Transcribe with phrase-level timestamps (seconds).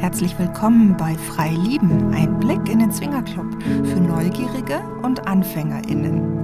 [0.00, 6.40] Herzlich willkommen bei Frei Lieben, ein Blick in den Zwingerclub für Neugierige und AnfängerInnen.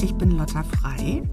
[0.00, 1.24] Ich bin Lotta Frei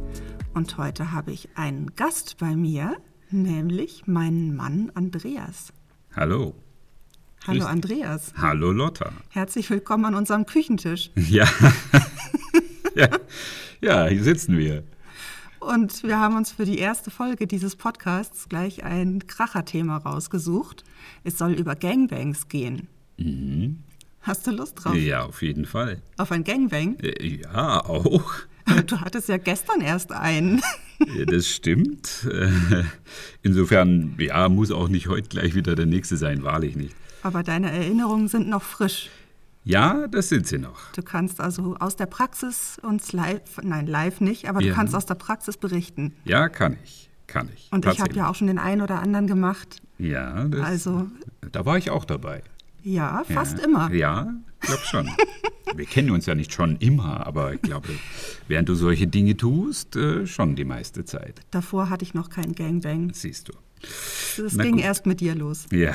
[0.55, 2.97] und heute habe ich einen Gast bei mir,
[3.29, 5.71] nämlich meinen Mann Andreas.
[6.15, 6.55] Hallo.
[7.47, 8.33] Hallo Andreas.
[8.37, 9.11] Hallo Lotta.
[9.29, 11.09] Herzlich willkommen an unserem Küchentisch.
[11.15, 11.47] Ja.
[12.95, 13.09] ja.
[13.81, 14.83] Ja, hier sitzen wir.
[15.59, 20.83] Und wir haben uns für die erste Folge dieses Podcasts gleich ein Kracherthema rausgesucht.
[21.23, 22.87] Es soll über Gangbangs gehen.
[24.21, 24.95] Hast du Lust drauf?
[24.95, 26.01] Ja, auf jeden Fall.
[26.17, 26.97] Auf ein Gangbang?
[26.99, 28.31] Äh, Ja, auch.
[28.85, 30.61] Du hattest ja gestern erst einen.
[31.25, 32.27] Das stimmt.
[32.31, 32.83] Äh,
[33.41, 36.95] Insofern, ja, muss auch nicht heute gleich wieder der nächste sein, wahrlich nicht.
[37.23, 39.09] Aber deine Erinnerungen sind noch frisch.
[39.63, 40.91] Ja, das sind sie noch.
[40.93, 44.73] Du kannst also aus der Praxis uns live, nein, live nicht, aber du Ja.
[44.73, 46.15] kannst aus der Praxis berichten.
[46.25, 47.09] Ja, kann ich.
[47.27, 47.69] Kann ich.
[47.71, 49.81] Und ich habe ja auch schon den einen oder anderen gemacht.
[49.99, 51.07] Ja, das, Also-
[51.51, 52.41] Da war ich auch dabei.
[52.83, 53.65] Ja, fast ja.
[53.65, 53.91] immer.
[53.93, 55.09] Ja, ich glaube schon.
[55.75, 57.87] Wir kennen uns ja nicht schon immer, aber ich glaube,
[58.49, 61.39] während du solche Dinge tust, äh, schon die meiste Zeit.
[61.51, 63.11] Davor hatte ich noch keinen Gangbang.
[63.13, 63.53] Siehst du.
[63.83, 64.81] Es ging gut.
[64.81, 65.65] erst mit dir los.
[65.71, 65.93] Ja.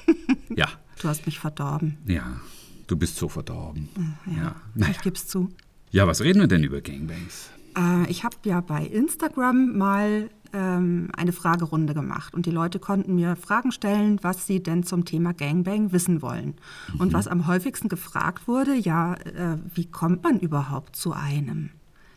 [0.54, 0.68] ja.
[1.00, 1.98] Du hast mich verdorben.
[2.06, 2.40] Ja.
[2.86, 3.88] Du bist so verdorben.
[4.36, 4.56] Ja.
[4.90, 5.48] Ich geb's zu.
[5.90, 7.50] Ja, was reden wir denn über Gangbangs?
[7.76, 13.14] Äh, ich habe ja bei Instagram mal ähm, eine Fragerunde gemacht und die Leute konnten
[13.14, 16.54] mir Fragen stellen, was sie denn zum Thema Gangbang wissen wollen.
[16.98, 21.70] Und was am häufigsten gefragt wurde, ja, äh, wie kommt man überhaupt zu einem?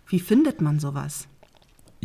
[0.08, 1.28] Wie findet man sowas?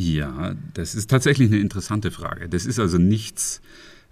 [0.03, 2.49] Ja, das ist tatsächlich eine interessante Frage.
[2.49, 3.61] Das ist also nichts,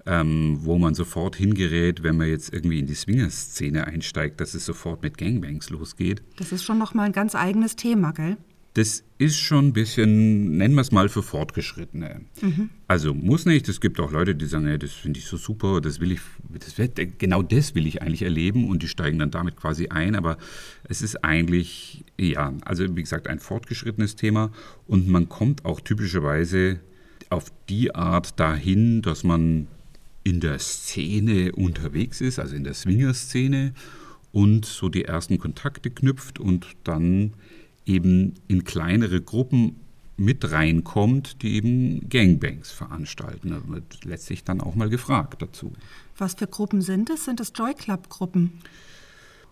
[0.05, 4.67] ähm, wo man sofort hingerät, wenn man jetzt irgendwie in die Swinger-Szene einsteigt, dass es
[4.67, 6.21] sofort mit Gangbangs losgeht.
[6.37, 8.37] Das ist schon noch mal ein ganz eigenes Thema, gell?
[8.79, 12.21] Das ist schon ein bisschen, nennen wir es mal, für Fortgeschrittene.
[12.87, 13.69] Also muss nicht.
[13.69, 16.21] Es gibt auch Leute, die sagen, ja, das finde ich so super, das will ich,
[16.49, 20.15] das wird, genau das will ich eigentlich erleben und die steigen dann damit quasi ein.
[20.15, 20.39] Aber
[20.85, 24.53] es ist eigentlich, ja, also wie gesagt, ein fortgeschrittenes Thema
[24.87, 26.79] und man kommt auch typischerweise
[27.31, 29.67] auf die Art dahin, dass man
[30.23, 33.75] in der Szene unterwegs ist, also in der Swinger-Szene
[34.31, 37.33] und so die ersten Kontakte knüpft und dann
[37.89, 39.81] eben in kleinere Gruppen
[40.19, 43.51] mit reinkommt, die eben Gangbangs veranstalten.
[43.51, 45.73] Da wird letztlich dann auch mal gefragt dazu.
[46.17, 47.25] Was für Gruppen sind es?
[47.25, 48.61] Sind es Joy Club Gruppen?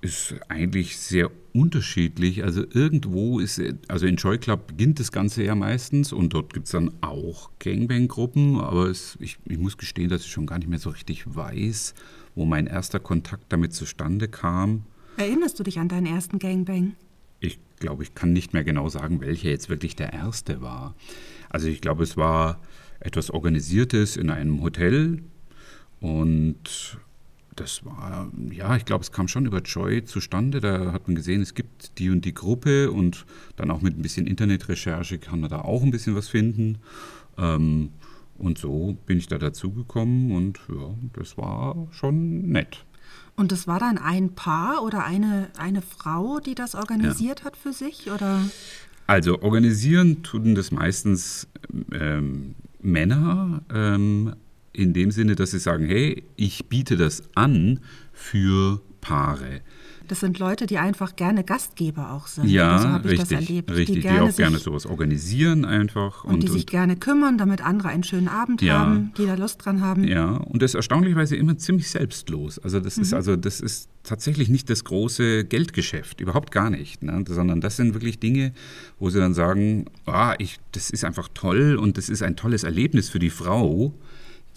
[0.01, 2.43] Ist eigentlich sehr unterschiedlich.
[2.43, 6.67] Also irgendwo ist, also in Joy Club beginnt das Ganze ja meistens und dort gibt
[6.67, 10.69] es dann auch Gangbang-Gruppen, aber es, ich, ich muss gestehen, dass ich schon gar nicht
[10.69, 11.95] mehr so richtig weiß,
[12.35, 14.85] wo mein erster Kontakt damit zustande kam.
[15.17, 16.95] Erinnerst du dich an deinen ersten Gangbang?
[17.79, 20.95] Glaube, ich kann nicht mehr genau sagen, welcher jetzt wirklich der erste war.
[21.49, 22.61] Also ich glaube, es war
[23.01, 25.23] etwas Organisiertes in einem Hotel
[26.01, 26.99] und
[27.57, 30.61] das war, ja, ich glaube, es kam schon über Joy zustande.
[30.61, 33.25] Da hat man gesehen, es gibt die und die Gruppe und
[33.57, 36.79] dann auch mit ein bisschen Internetrecherche kann man da auch ein bisschen was finden.
[37.39, 37.91] Ähm,
[38.39, 42.85] und so bin ich da dazugekommen und ja, das war schon nett.
[43.37, 47.73] Und es war dann ein Paar oder eine, eine Frau, die das organisiert hat für
[47.73, 48.11] sich?
[48.11, 48.41] Oder?
[49.07, 51.47] Also organisieren tun das meistens
[51.93, 54.35] ähm, Männer ähm,
[54.73, 57.81] in dem Sinne, dass sie sagen, hey, ich biete das an
[58.13, 59.61] für Paare.
[60.09, 62.49] Das sind Leute, die einfach gerne Gastgeber auch sind.
[62.49, 63.71] Ja, so habe ich richtig, das erlebt.
[63.71, 66.25] richtig, die, die, gerne auch sich, gerne sowas organisieren einfach.
[66.25, 68.79] und, die sich gerne kümmern, damit andere einen schönen Abend Ja.
[68.81, 70.05] haben, die da Lust dran haben.
[70.05, 72.59] Ja, und das erstaunlicherweise immer ziemlich selbstlos.
[72.59, 73.03] Also das Mhm.
[73.03, 77.25] ist also das ist tatsächlich nicht das große Geldgeschäft, überhaupt gar nicht, ne?
[77.27, 78.53] sondern das sind wirklich Dinge,
[79.01, 82.63] wo sie dann sagen, ah, ich, das ist einfach toll und das ist ein tolles
[82.63, 83.93] Erlebnis für die Frau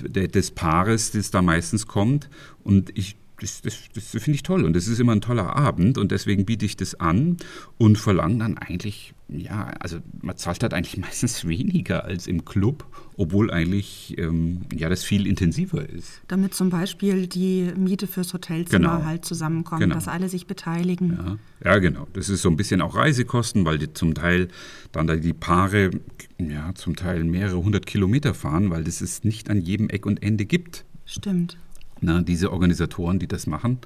[0.02, 2.30] de- des Paares, das da meistens kommt
[2.64, 5.98] und ich das, das, das finde ich toll und das ist immer ein toller Abend
[5.98, 7.38] und deswegen biete ich das an
[7.78, 12.86] und verlange dann eigentlich, ja, also man zahlt halt eigentlich meistens weniger als im Club,
[13.18, 16.22] obwohl eigentlich ähm, ja das viel intensiver ist.
[16.28, 19.06] Damit zum Beispiel die Miete fürs Hotelzimmer Genau.
[19.06, 19.96] halt zusammenkommt, Genau.
[19.96, 21.18] dass alle sich beteiligen.
[21.64, 22.08] Ja, ja, genau.
[22.14, 24.48] Das ist so ein bisschen auch Reisekosten, weil die zum Teil
[24.92, 25.92] dann da die Paare
[26.38, 30.24] ja zum Teil mehrere hundert Kilometer fahren, weil das es nicht an jedem Eck und
[30.24, 30.86] Ende gibt.
[31.06, 31.58] Stimmt.
[32.02, 33.80] Na, diese Organisatoren, die das machen,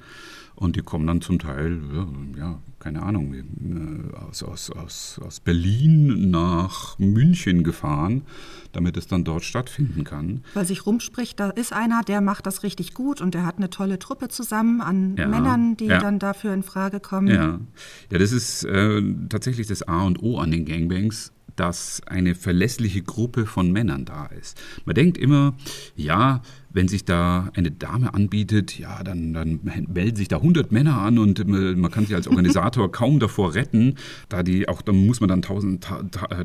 [0.56, 1.80] und die kommen dann zum Teil,
[2.38, 8.22] ja, keine Ahnung, äh, aus, aus, aus, aus Berlin nach München gefahren,
[8.70, 10.44] damit es dann dort stattfinden kann.
[10.54, 13.68] Weil sich rumspricht, da ist einer, der macht das richtig gut und der hat eine
[13.68, 15.98] tolle Truppe zusammen an ja, Männern, die ja.
[15.98, 17.28] dann dafür in Frage kommen.
[17.28, 17.58] Ja,
[18.10, 23.02] ja das ist äh, tatsächlich das A und O an den Gangbangs dass eine verlässliche
[23.02, 24.60] Gruppe von Männern da ist.
[24.84, 25.54] Man denkt immer,
[25.96, 29.60] ja, wenn sich da eine Dame anbietet, ja, dann, dann
[29.92, 33.94] melden sich da 100 Männer an und man kann sich als Organisator kaum davor retten,
[34.28, 35.86] da die auch, da muss man dann tausend,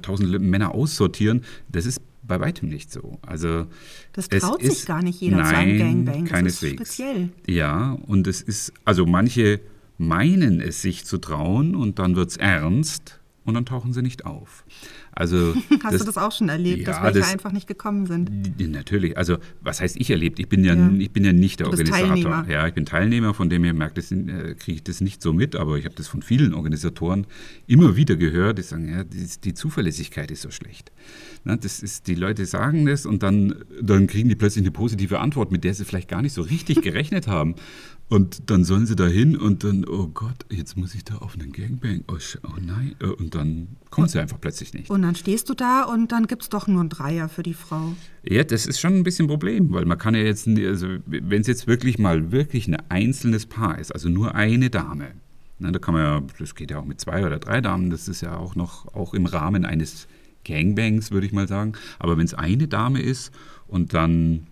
[0.01, 1.41] tausend Männer aussortieren.
[1.69, 3.17] Das ist bei weitem nicht so.
[3.23, 3.65] Also
[4.13, 6.23] das traut sich gar nicht jeder nein, zu einem Gangbang.
[6.23, 6.81] Das keineswegs.
[6.81, 7.29] ist speziell.
[7.47, 9.59] Ja, und es ist, also manche
[9.97, 13.18] meinen es sich zu trauen und dann wird es ernst
[13.49, 14.63] und dann tauchen sie nicht auf.
[15.11, 15.53] Also,
[15.83, 18.57] Hast das, du das auch schon erlebt, ja, dass welche das, einfach nicht gekommen sind?
[18.59, 19.17] Natürlich.
[19.17, 20.39] Also, was heißt ich erlebt?
[20.39, 20.89] Ich bin ja, ja.
[20.97, 22.07] Ich bin ja nicht der Organisator.
[22.07, 22.45] Teilnehmer.
[22.49, 25.33] Ja, ich bin Teilnehmer, von dem her merkt das, äh, kriege ich das nicht so
[25.33, 27.27] mit, aber ich habe das von vielen Organisatoren
[27.67, 30.91] immer wieder gehört, die sagen, ja, die, die Zuverlässigkeit ist so schlecht.
[31.43, 35.19] Na, das ist, die Leute sagen das und dann, dann kriegen die plötzlich eine positive
[35.19, 37.55] Antwort, mit der sie vielleicht gar nicht so richtig gerechnet haben.
[38.09, 41.35] Und dann sollen sie da hin und dann, oh Gott, jetzt muss ich da auf
[41.35, 42.03] einen Gangbang.
[42.07, 42.95] Oh, oh nein.
[42.99, 44.89] Äh, und dann kommt sie einfach plötzlich nicht.
[44.89, 47.53] Und dann stehst du da und dann gibt es doch nur einen Dreier für die
[47.53, 47.93] Frau.
[48.23, 51.41] Ja, das ist schon ein bisschen ein Problem, weil man kann ja jetzt, also wenn
[51.41, 55.11] es jetzt wirklich mal wirklich ein einzelnes Paar ist, also nur eine Dame,
[55.59, 58.07] na, da kann man ja, das geht ja auch mit zwei oder drei Damen, das
[58.07, 60.07] ist ja auch noch, auch im Rahmen eines
[60.45, 61.73] Gangbangs, würde ich mal sagen.
[61.99, 63.31] Aber wenn es eine Dame ist
[63.67, 64.47] und dann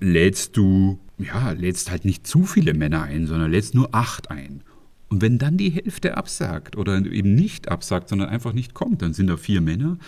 [0.00, 4.62] lädst du, ja, lädst halt nicht zu viele Männer ein, sondern lädst nur acht ein.
[5.08, 9.12] Und wenn dann die Hälfte absagt oder eben nicht absagt, sondern einfach nicht kommt, dann
[9.12, 9.98] sind da vier Männer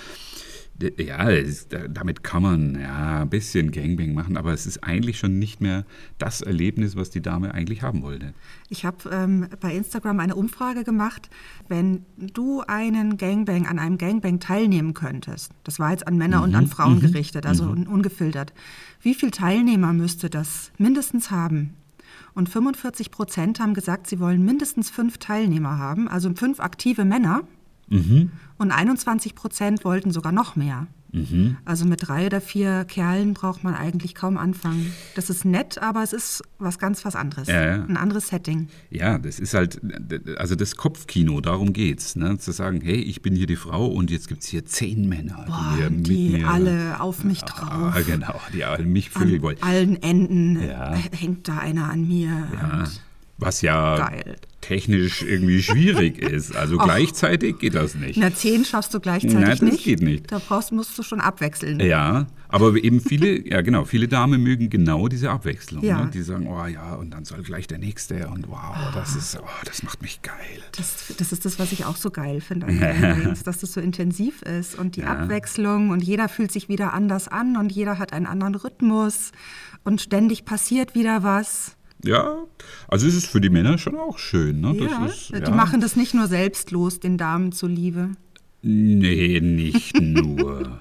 [0.98, 1.28] ja,
[1.88, 5.84] damit kann man ja ein bisschen Gangbang machen, aber es ist eigentlich schon nicht mehr
[6.18, 8.34] das Erlebnis, was die Dame eigentlich haben wollte.
[8.68, 11.30] Ich habe ähm, bei Instagram eine Umfrage gemacht,
[11.68, 15.52] wenn du einen Gangbang an einem Gangbang teilnehmen könntest.
[15.62, 17.86] Das war jetzt an Männer mhm, und an Frauen mhm, gerichtet, also mhm.
[17.86, 18.52] ungefiltert.
[19.04, 21.74] Wie viele Teilnehmer müsste das mindestens haben?
[22.32, 27.42] Und 45 Prozent haben gesagt, sie wollen mindestens fünf Teilnehmer haben, also fünf aktive Männer.
[27.88, 28.30] Mhm.
[28.56, 30.86] Und 21 Prozent wollten sogar noch mehr.
[31.14, 31.56] Mhm.
[31.64, 34.92] Also mit drei oder vier Kerlen braucht man eigentlich kaum anfangen.
[35.14, 37.46] Das ist nett, aber es ist was ganz was anderes.
[37.46, 37.84] Ja, ja.
[37.84, 38.68] Ein anderes Setting.
[38.90, 39.80] Ja, das ist halt,
[40.36, 42.16] also das Kopfkino, darum geht's.
[42.16, 42.38] Ne?
[42.38, 45.44] Zu sagen, hey, ich bin hier die Frau und jetzt gibt es hier zehn Männer,
[45.46, 47.94] Boah, die, die mir, alle auf mich drauf.
[47.94, 49.58] Ja, genau, die alle mich vögeln wollen.
[49.60, 50.56] An allen Enden
[51.12, 52.48] hängt da einer an mir.
[52.52, 52.84] Ja.
[53.36, 56.56] Was ja Geil technisch irgendwie schwierig ist.
[56.56, 56.84] Also Och.
[56.84, 58.16] gleichzeitig geht das nicht.
[58.16, 59.84] Na, zehn schaffst du gleichzeitig Na, das nicht.
[59.84, 60.32] Geht nicht.
[60.32, 61.80] Da brauchst, musst du schon abwechseln.
[61.80, 65.84] Ja, aber eben viele, ja genau, viele Damen mögen genau diese Abwechslung.
[65.84, 66.04] Ja.
[66.04, 66.10] Ne?
[66.12, 69.64] Die sagen, oh ja, und dann soll gleich der Nächste und wow, das ist, oh,
[69.64, 70.34] das macht mich geil.
[70.76, 73.80] Das, das ist das, was ich auch so geil finde an Games, dass das so
[73.80, 75.08] intensiv ist und die ja.
[75.08, 79.32] Abwechslung und jeder fühlt sich wieder anders an und jeder hat einen anderen Rhythmus
[79.84, 81.73] und ständig passiert wieder was.
[82.04, 82.44] Ja,
[82.88, 84.60] also es ist für die Männer schon auch schön.
[84.60, 84.76] Ne?
[84.78, 85.50] Ja, ist, die ja.
[85.50, 88.10] machen das nicht nur selbstlos, den Damen zuliebe.
[88.62, 90.80] Nee, nicht nur.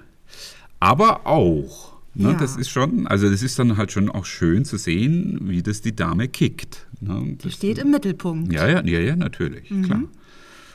[0.79, 1.93] Aber auch.
[2.13, 2.31] Ne?
[2.31, 2.33] Ja.
[2.33, 5.81] Das ist schon, also das ist dann halt schon auch schön zu sehen, wie das
[5.81, 6.87] die Dame kickt.
[6.99, 7.37] Ne?
[7.43, 8.53] Die steht im Mittelpunkt.
[8.53, 9.83] Ja, ja, ja, ja natürlich, mhm.
[9.83, 10.03] klar.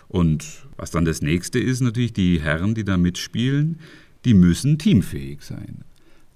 [0.09, 0.45] Und
[0.77, 3.79] was dann das nächste ist, natürlich die Herren, die da mitspielen,
[4.25, 5.85] die müssen teamfähig sein.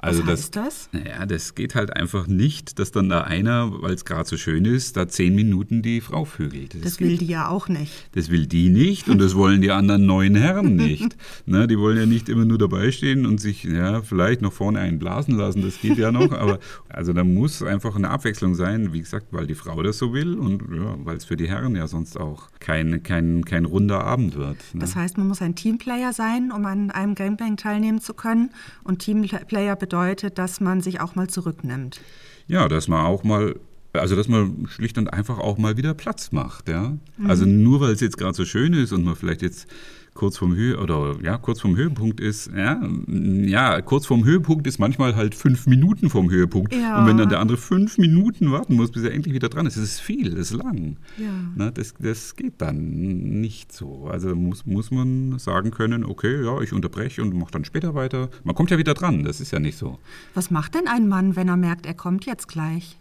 [0.02, 0.88] Also Was heißt das?
[0.90, 1.00] das?
[1.00, 4.64] Naja, das geht halt einfach nicht, dass dann da einer, weil es gerade so schön
[4.64, 6.74] ist, da zehn Minuten die Frau vögelt.
[6.74, 7.92] Das, das will die ja auch nicht.
[8.10, 11.16] Das will die nicht und das wollen die anderen neuen Herren nicht.
[11.46, 14.80] ne, die wollen ja nicht immer nur dabei stehen und sich ja, vielleicht noch vorne
[14.80, 16.32] einen blasen lassen, das geht ja noch.
[16.32, 20.12] aber also da muss einfach eine Abwechslung sein, wie gesagt, weil die Frau das so
[20.12, 24.02] will und ja, weil es für die Herren ja sonst auch kein, kein, kein runder
[24.02, 24.56] Abend wird.
[24.72, 24.80] Ne?
[24.80, 28.50] Das heißt, man muss ein Teamplayer sein, um an einem Gamebang teilnehmen zu können.
[28.82, 32.00] Und Teamplayer bedeutet, bedeutet, dass man sich auch mal zurücknimmt.
[32.46, 33.56] Ja, dass man auch mal
[33.94, 36.96] also, dass man schlicht und einfach auch mal wieder Platz macht, ja.
[37.18, 37.28] Mhm.
[37.28, 39.68] Also nur weil es jetzt gerade so schön ist und man vielleicht jetzt
[40.14, 42.50] kurz vom Höhe oder ja kurz vom Höhepunkt ist.
[42.54, 46.74] Ja, ja, kurz vom Höhepunkt ist manchmal halt fünf Minuten vom Höhepunkt.
[46.74, 47.00] Ja.
[47.00, 49.76] Und wenn dann der andere fünf Minuten warten muss, bis er endlich wieder dran ist,
[49.76, 50.96] das ist viel, das ist lang.
[51.16, 51.30] Ja.
[51.56, 54.06] Na, das, das geht dann nicht so.
[54.06, 58.28] Also muss, muss man sagen können, okay, ja, ich unterbreche und mache dann später weiter.
[58.44, 59.98] Man kommt ja wieder dran, das ist ja nicht so.
[60.34, 62.98] Was macht denn ein Mann, wenn er merkt, er kommt jetzt gleich?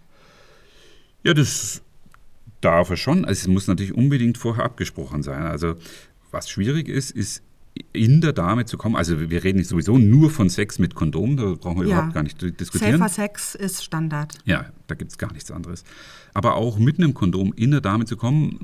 [1.24, 1.82] Ja, das
[2.62, 3.26] darf er schon.
[3.26, 5.44] Also es muss natürlich unbedingt vorher abgesprochen sein.
[5.44, 5.76] Also
[6.32, 7.44] was schwierig ist, ist
[7.94, 8.96] in der Dame zu kommen.
[8.96, 11.96] Also wir reden sowieso nur von Sex mit Kondom, da brauchen wir ja.
[11.96, 12.98] überhaupt gar nicht diskutieren.
[12.98, 14.38] Safer Sex ist Standard.
[14.46, 15.84] Ja, da gibt es gar nichts anderes.
[16.34, 18.58] Aber auch mit einem Kondom in der Dame zu kommen,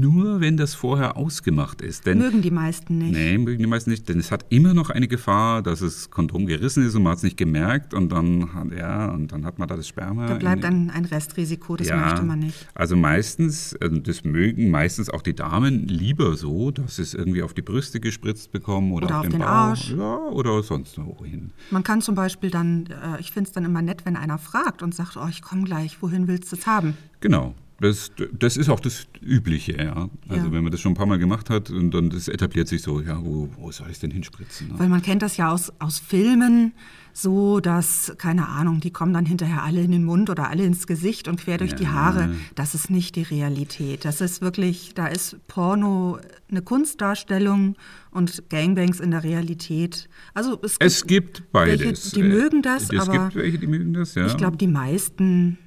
[0.00, 2.06] nur wenn das vorher ausgemacht ist.
[2.06, 3.12] Denn, mögen die meisten nicht.
[3.12, 6.46] Nee, mögen die meisten nicht, denn es hat immer noch eine Gefahr, dass das Kondom
[6.46, 9.68] gerissen ist und man hat es nicht gemerkt und dann, ja, und dann hat man
[9.68, 10.26] da das Sperma.
[10.26, 12.66] Da bleibt dann ein Restrisiko, das ja, möchte man nicht.
[12.74, 17.42] Also meistens, also das mögen meistens auch die Damen lieber so, dass sie es irgendwie
[17.42, 19.90] auf die Brüste gespritzt bekommen oder, oder auf, auf, den, den Arsch.
[19.90, 21.52] Ja, oder sonst wohin.
[21.70, 24.82] Man kann zum Beispiel dann, äh, ich finde es dann immer nett, wenn einer fragt
[24.82, 26.96] und sagt, oh, ich komme gleich, wohin willst du es haben?
[27.20, 27.54] Genau.
[27.80, 30.08] Das, das ist auch das Übliche, ja.
[30.28, 30.52] Also ja.
[30.52, 33.00] wenn man das schon ein paar Mal gemacht hat und dann das etabliert sich so,
[33.00, 34.68] ja, wo, wo soll ich es denn hinspritzen?
[34.68, 34.74] Ne?
[34.78, 36.74] Weil man kennt das ja aus, aus Filmen,
[37.12, 40.86] so dass, keine Ahnung, die kommen dann hinterher alle in den Mund oder alle ins
[40.86, 41.76] Gesicht und quer durch ja.
[41.76, 42.34] die Haare.
[42.54, 44.04] Das ist nicht die Realität.
[44.04, 46.18] Das ist wirklich, da ist Porno
[46.50, 47.76] eine Kunstdarstellung
[48.10, 50.08] und Gangbangs in der Realität.
[50.34, 51.80] Also es gibt, es gibt beides.
[51.80, 54.26] Welche, die mögen das, es aber gibt welche, die mögen das, ja.
[54.26, 55.58] ich glaube, die meisten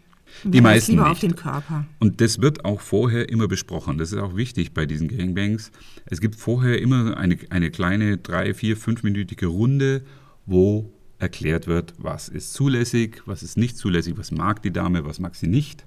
[0.44, 1.12] die meisten lieber nicht.
[1.12, 1.86] auf den Körper.
[2.00, 3.98] Und das wird auch vorher immer besprochen.
[3.98, 5.72] Das ist auch wichtig bei diesen Gangbangs.
[6.06, 10.04] Es gibt vorher immer eine, eine kleine drei, vier, fünfminütige Runde,
[10.46, 15.20] wo erklärt wird, was ist zulässig, was ist nicht zulässig, was mag die Dame, was
[15.20, 15.86] mag sie nicht.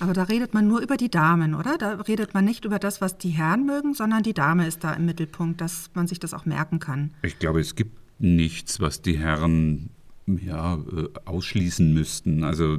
[0.00, 1.78] Aber da redet man nur über die Damen, oder?
[1.78, 4.92] Da redet man nicht über das, was die Herren mögen, sondern die Dame ist da
[4.92, 7.10] im Mittelpunkt, dass man sich das auch merken kann.
[7.22, 9.90] Ich glaube, es gibt nichts, was die Herren
[10.26, 12.44] ja, äh, ausschließen müssten.
[12.44, 12.78] Also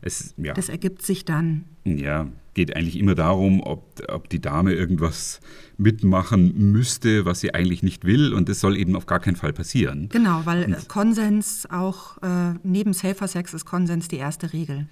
[0.00, 0.52] es, ja.
[0.52, 1.64] Das ergibt sich dann.
[1.84, 5.40] Ja, geht eigentlich immer darum, ob, ob die Dame irgendwas
[5.78, 8.34] mitmachen müsste, was sie eigentlich nicht will.
[8.34, 10.08] Und das soll eben auf gar keinen Fall passieren.
[10.10, 14.86] Genau, weil und, Konsens auch äh, neben Safer Sex ist Konsens die erste Regel.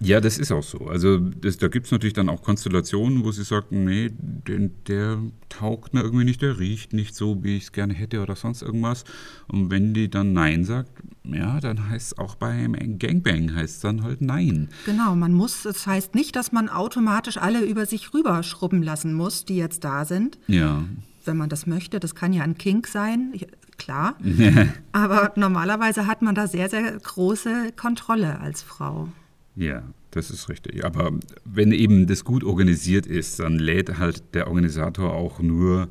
[0.00, 0.86] Ja, das ist auch so.
[0.86, 5.18] Also das, da gibt es natürlich dann auch Konstellationen, wo sie sagt, nee, der, der
[5.48, 8.62] taugt mir irgendwie nicht, der riecht nicht so, wie ich es gerne hätte oder sonst
[8.62, 9.04] irgendwas.
[9.46, 10.90] Und wenn die dann Nein sagt,
[11.22, 14.68] ja, dann heißt es auch beim Gangbang heißt es dann halt Nein.
[14.84, 19.44] Genau, man muss, das heißt nicht, dass man automatisch alle über sich rüberschrubben lassen muss,
[19.44, 20.38] die jetzt da sind.
[20.48, 20.84] Ja.
[21.24, 23.32] Wenn man das möchte, das kann ja ein Kink sein,
[23.78, 24.16] klar.
[24.92, 29.08] Aber normalerweise hat man da sehr, sehr große Kontrolle als Frau.
[29.56, 30.84] Ja, das ist richtig.
[30.84, 31.12] Aber
[31.44, 35.88] wenn eben das gut organisiert ist, dann lädt halt der Organisator auch nur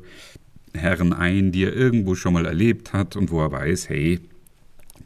[0.74, 4.20] Herren ein, die er irgendwo schon mal erlebt hat und wo er weiß, hey,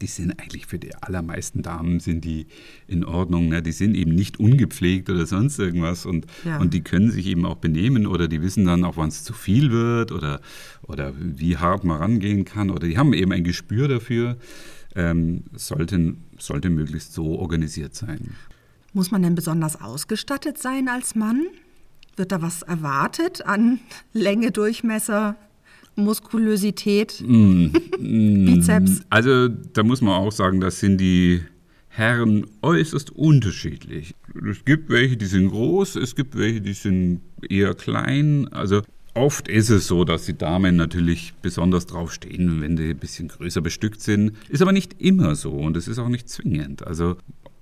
[0.01, 2.47] die sind eigentlich für die allermeisten Damen sind die
[2.87, 3.49] in Ordnung.
[3.49, 3.61] Ne?
[3.61, 6.57] Die sind eben nicht ungepflegt oder sonst irgendwas und, ja.
[6.59, 9.33] und die können sich eben auch benehmen oder die wissen dann auch, wann es zu
[9.33, 10.41] viel wird oder,
[10.83, 14.37] oder wie hart man rangehen kann oder die haben eben ein Gespür dafür.
[14.95, 18.35] Ähm, sollten, sollte möglichst so organisiert sein.
[18.93, 21.45] Muss man denn besonders ausgestattet sein als Mann?
[22.15, 23.79] Wird da was erwartet an
[24.13, 25.35] Länge, Durchmesser,
[25.95, 27.67] Muskulosität, mm,
[28.45, 29.01] Bizeps?
[29.09, 31.41] Also da muss man auch sagen, das sind die
[31.89, 34.15] Herren äußerst unterschiedlich.
[34.49, 38.47] Es gibt welche, die sind groß, es gibt welche, die sind eher klein.
[38.51, 38.81] Also
[39.13, 43.27] oft ist es so, dass die Damen natürlich besonders drauf stehen, wenn die ein bisschen
[43.27, 44.33] größer bestückt sind.
[44.49, 46.85] Ist aber nicht immer so und es ist auch nicht zwingend.
[46.85, 47.17] Also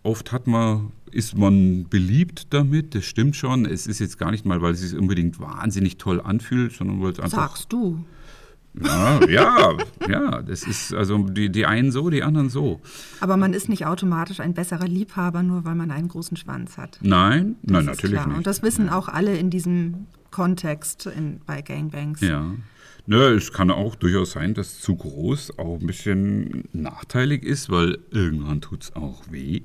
[0.07, 3.65] oft hat man, ist man beliebt damit, das stimmt schon.
[3.65, 7.11] Es ist jetzt gar nicht mal, weil es sich unbedingt wahnsinnig toll anfühlt, sondern weil
[7.11, 7.49] es einfach.
[7.49, 8.05] Sagst du.
[8.79, 9.75] Ja, ja,
[10.07, 12.79] ja, das ist also die, die einen so, die anderen so.
[13.19, 16.99] Aber man ist nicht automatisch ein besserer Liebhaber, nur weil man einen großen Schwanz hat.
[17.01, 18.27] Nein, das nein, natürlich klar.
[18.27, 18.37] nicht.
[18.37, 22.21] Und das wissen auch alle in diesem Kontext in, bei Gangbangs.
[22.21, 22.51] Ja.
[23.09, 27.99] Nö, es kann auch durchaus sein, dass zu groß auch ein bisschen nachteilig ist, weil
[28.11, 29.61] irgendwann tut es auch weh.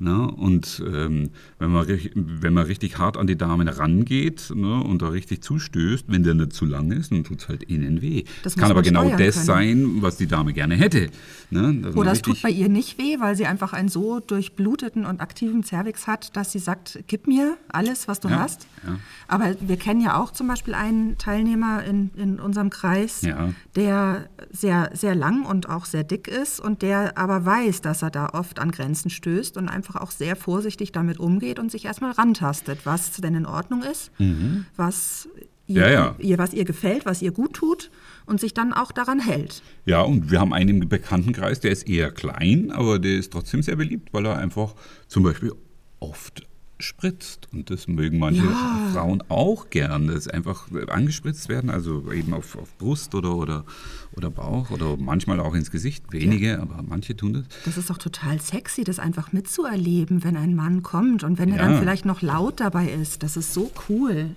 [0.00, 0.30] Ne?
[0.30, 5.08] Und ähm, wenn, man, wenn man richtig hart an die Damen rangeht ne, und da
[5.08, 8.22] richtig zustößt, wenn der nicht zu lang ist, dann tut es halt innen weh.
[8.44, 9.46] Das kann aber genau das können.
[9.46, 11.10] sein, was die Dame gerne hätte.
[11.50, 11.90] Ne?
[11.96, 15.64] Oder es tut bei ihr nicht weh, weil sie einfach einen so durchbluteten und aktiven
[15.64, 18.68] Cervix hat, dass sie sagt, gib mir alles, was du ja, hast.
[18.86, 18.98] Ja.
[19.26, 23.52] Aber wir kennen ja auch zum Beispiel einen Teilnehmer in, in unserem Kreis, ja.
[23.74, 28.10] der sehr, sehr lang und auch sehr dick ist und der aber weiß, dass er
[28.10, 31.84] da oft an Grenzen stößt und einfach einfach auch sehr vorsichtig damit umgeht und sich
[31.84, 34.66] erstmal rantastet, was denn in Ordnung ist, mhm.
[34.76, 35.28] was
[35.70, 36.14] Ihr, ja, ja.
[36.18, 37.90] ihr, was ihr gefällt, was ihr gut tut
[38.24, 39.62] und sich dann auch daran hält.
[39.84, 43.62] Ja, und wir haben einen im Bekanntenkreis, der ist eher klein, aber der ist trotzdem
[43.62, 44.74] sehr beliebt, weil er einfach
[45.08, 45.52] zum Beispiel
[46.00, 46.47] oft
[46.78, 47.48] spritzt.
[47.52, 48.90] Und das mögen manche ja.
[48.92, 53.64] Frauen auch gern, dass einfach angespritzt werden, also eben auf, auf Brust oder, oder,
[54.12, 56.04] oder Bauch oder manchmal auch ins Gesicht.
[56.10, 56.60] Wenige, ja.
[56.60, 57.44] aber manche tun das.
[57.64, 61.58] Das ist doch total sexy, das einfach mitzuerleben, wenn ein Mann kommt und wenn er
[61.58, 63.22] dann vielleicht noch laut dabei ist.
[63.22, 64.36] Das ist so cool.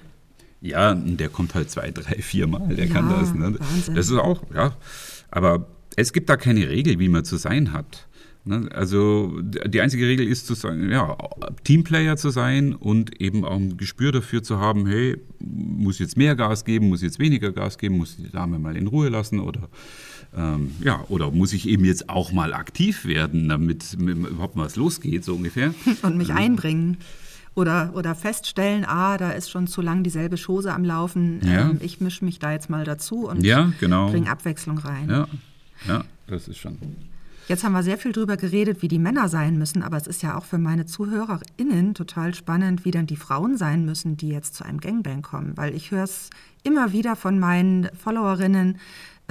[0.62, 3.34] Ja, der kommt halt zwei, drei, vier Mal, der kann das.
[3.34, 3.58] Ne?
[3.94, 4.76] Das ist auch, ja.
[5.32, 8.08] Aber es gibt da keine Regel, wie man zu sein hat.
[8.44, 8.70] Ne?
[8.74, 11.16] Also die einzige Regel ist zu sagen, ja,
[11.64, 16.36] Teamplayer zu sein und eben auch ein Gespür dafür zu haben, hey, muss jetzt mehr
[16.36, 19.70] Gas geben, muss jetzt weniger Gas geben, muss die Dame mal in Ruhe lassen oder
[20.36, 24.76] ähm, ja, oder muss ich eben jetzt auch mal aktiv werden, damit überhaupt mal was
[24.76, 25.74] losgeht, so ungefähr.
[26.02, 26.98] Und mich einbringen.
[27.54, 31.42] Oder, oder feststellen, ah, da ist schon zu lang dieselbe Chose am Laufen.
[31.44, 31.70] Ja.
[31.70, 34.10] Ähm, ich mische mich da jetzt mal dazu und ja, genau.
[34.10, 35.10] bringe Abwechslung rein.
[35.10, 35.28] Ja.
[35.86, 36.78] ja, das ist schon.
[37.48, 40.24] Jetzt haben wir sehr viel darüber geredet, wie die Männer sein müssen, aber es ist
[40.24, 44.56] ja auch für meine ZuhörerInnen total spannend, wie dann die Frauen sein müssen, die jetzt
[44.56, 45.58] zu einem Gangbang kommen.
[45.58, 46.30] Weil ich höre es
[46.64, 48.78] immer wieder von meinen Followerinnen,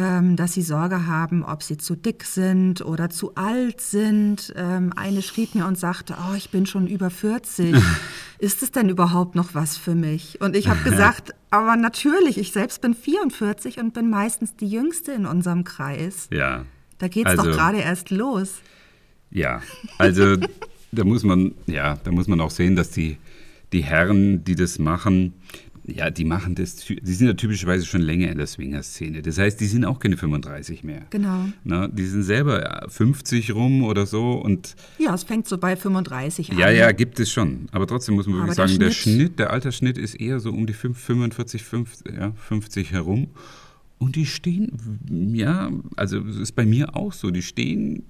[0.01, 4.53] ähm, dass sie Sorge haben, ob sie zu dick sind oder zu alt sind.
[4.57, 7.77] Ähm, eine schrieb mir und sagte, oh, ich bin schon über 40.
[8.39, 10.41] Ist es denn überhaupt noch was für mich?
[10.41, 15.13] Und ich habe gesagt, aber natürlich, ich selbst bin 44 und bin meistens die Jüngste
[15.13, 16.29] in unserem Kreis.
[16.33, 16.65] Ja.
[17.01, 18.61] Da geht es also, doch gerade erst los.
[19.31, 19.63] Ja,
[19.99, 20.37] also
[20.93, 23.17] da muss man, ja, da muss man auch sehen, dass die,
[23.73, 25.33] die Herren, die das machen,
[25.85, 29.23] ja, die machen das, die sind ja typischerweise schon länger in der Swinger-Szene.
[29.23, 31.03] Das heißt, die sind auch keine 35 mehr.
[31.09, 31.47] Genau.
[31.65, 34.77] Na, die sind selber 50 rum oder so und.
[34.99, 36.59] Ja, es fängt so bei 35 an.
[36.59, 37.67] Ja, ja, gibt es schon.
[37.73, 40.51] Aber trotzdem muss man wirklich sagen, der Schnitt, der Schnitt, der Altersschnitt ist eher so
[40.51, 43.29] um die 45, 50, ja, 50 herum.
[44.01, 44.73] Und die stehen,
[45.35, 48.03] ja, also es ist bei mir auch so, die stehen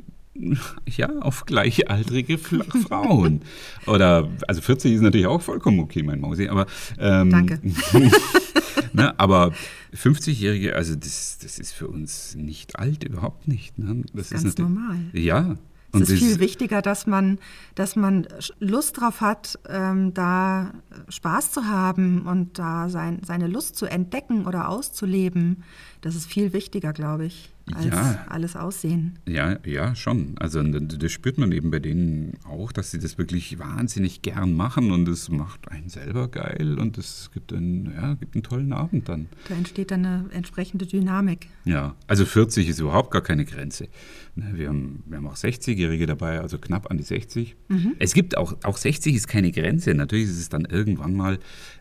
[0.87, 3.41] ja, auf gleichaltrige Frauen.
[3.87, 6.67] Oder, also 40 ist natürlich auch vollkommen okay, mein Mausi, aber.
[6.97, 7.61] Ähm, Danke.
[8.93, 9.53] ne, aber
[9.93, 13.77] 50-Jährige, also das, das ist für uns nicht alt, überhaupt nicht.
[13.77, 14.05] Ne?
[14.15, 14.99] Das, das ist ganz normal.
[15.13, 15.59] Ja,
[15.93, 17.39] und es ist viel wichtiger, dass man,
[17.75, 18.27] dass man
[18.59, 20.73] Lust drauf hat, ähm, da
[21.09, 25.65] Spaß zu haben und da sein, seine Lust zu entdecken oder auszuleben.
[26.01, 29.19] Das ist viel wichtiger, glaube ich als ja, alles Aussehen.
[29.29, 30.37] Ja, ja, schon.
[30.39, 34.91] Also das spürt man eben bei denen auch, dass sie das wirklich wahnsinnig gern machen
[34.93, 39.09] und es macht einen selber geil und es gibt einen, ja, gibt einen tollen Abend
[39.09, 39.29] dann.
[39.49, 41.49] Da entsteht dann eine entsprechende Dynamik.
[41.65, 43.89] Ja, also 40 ist überhaupt gar keine Grenze.
[44.35, 47.57] Ne, wir haben, wir haben auch 60-Jährige dabei, also knapp an die 60.
[47.69, 47.95] Mhm.
[47.99, 49.95] Es gibt auch, auch 60 ist keine Grenze.
[49.95, 51.39] Natürlich ist es dann irgendwann mal,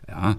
[0.08, 0.36] ja,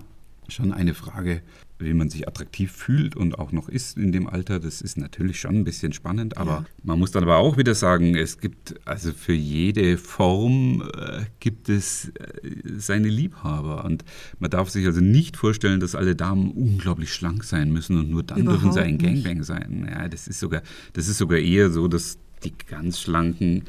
[0.48, 1.42] schon eine Frage,
[1.84, 5.40] wie man sich attraktiv fühlt und auch noch ist in dem Alter, das ist natürlich
[5.40, 6.38] schon ein bisschen spannend.
[6.38, 6.66] Aber ja.
[6.84, 11.70] man muss dann aber auch wieder sagen, es gibt, also für jede Form äh, gibt
[11.70, 12.42] es äh,
[12.78, 13.86] seine Liebhaber.
[13.86, 14.04] Und
[14.40, 18.24] man darf sich also nicht vorstellen, dass alle Damen unglaublich schlank sein müssen und nur
[18.24, 19.88] dann Überhaupt dürfen sie ein Gangbang sein.
[19.90, 20.62] Ja, das ist sogar,
[20.94, 23.64] das ist sogar eher so, dass die ganz schlanken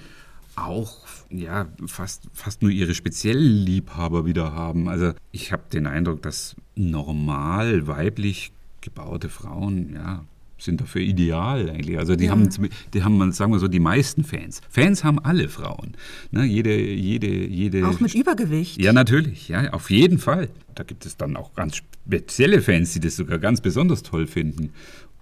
[0.57, 4.89] auch ja fast, fast nur ihre speziellen Liebhaber wieder haben.
[4.89, 10.25] Also ich habe den Eindruck, dass normal weiblich gebaute Frauen ja
[10.65, 11.99] sind dafür ideal eigentlich.
[11.99, 12.31] Also die ja.
[12.31, 12.49] haben,
[12.95, 14.61] die haben, sagen wir so, die meisten Fans.
[14.71, 15.95] Fans haben alle Frauen.
[16.31, 17.87] Ne, jede, jede, jede.
[17.87, 18.81] Auch mit Übergewicht.
[18.81, 19.49] Ja, natürlich.
[19.49, 20.49] Ja, auf jeden Fall.
[20.75, 24.71] Da gibt es dann auch ganz spezielle Fans, die das sogar ganz besonders toll finden.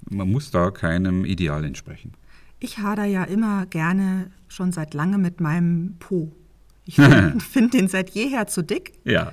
[0.09, 2.13] Man muss da keinem Ideal entsprechen.
[2.61, 6.31] Ich hader ja immer gerne schon seit lange mit meinem Po.
[6.85, 8.93] Ich finde find den seit jeher zu dick.
[9.05, 9.33] Ja,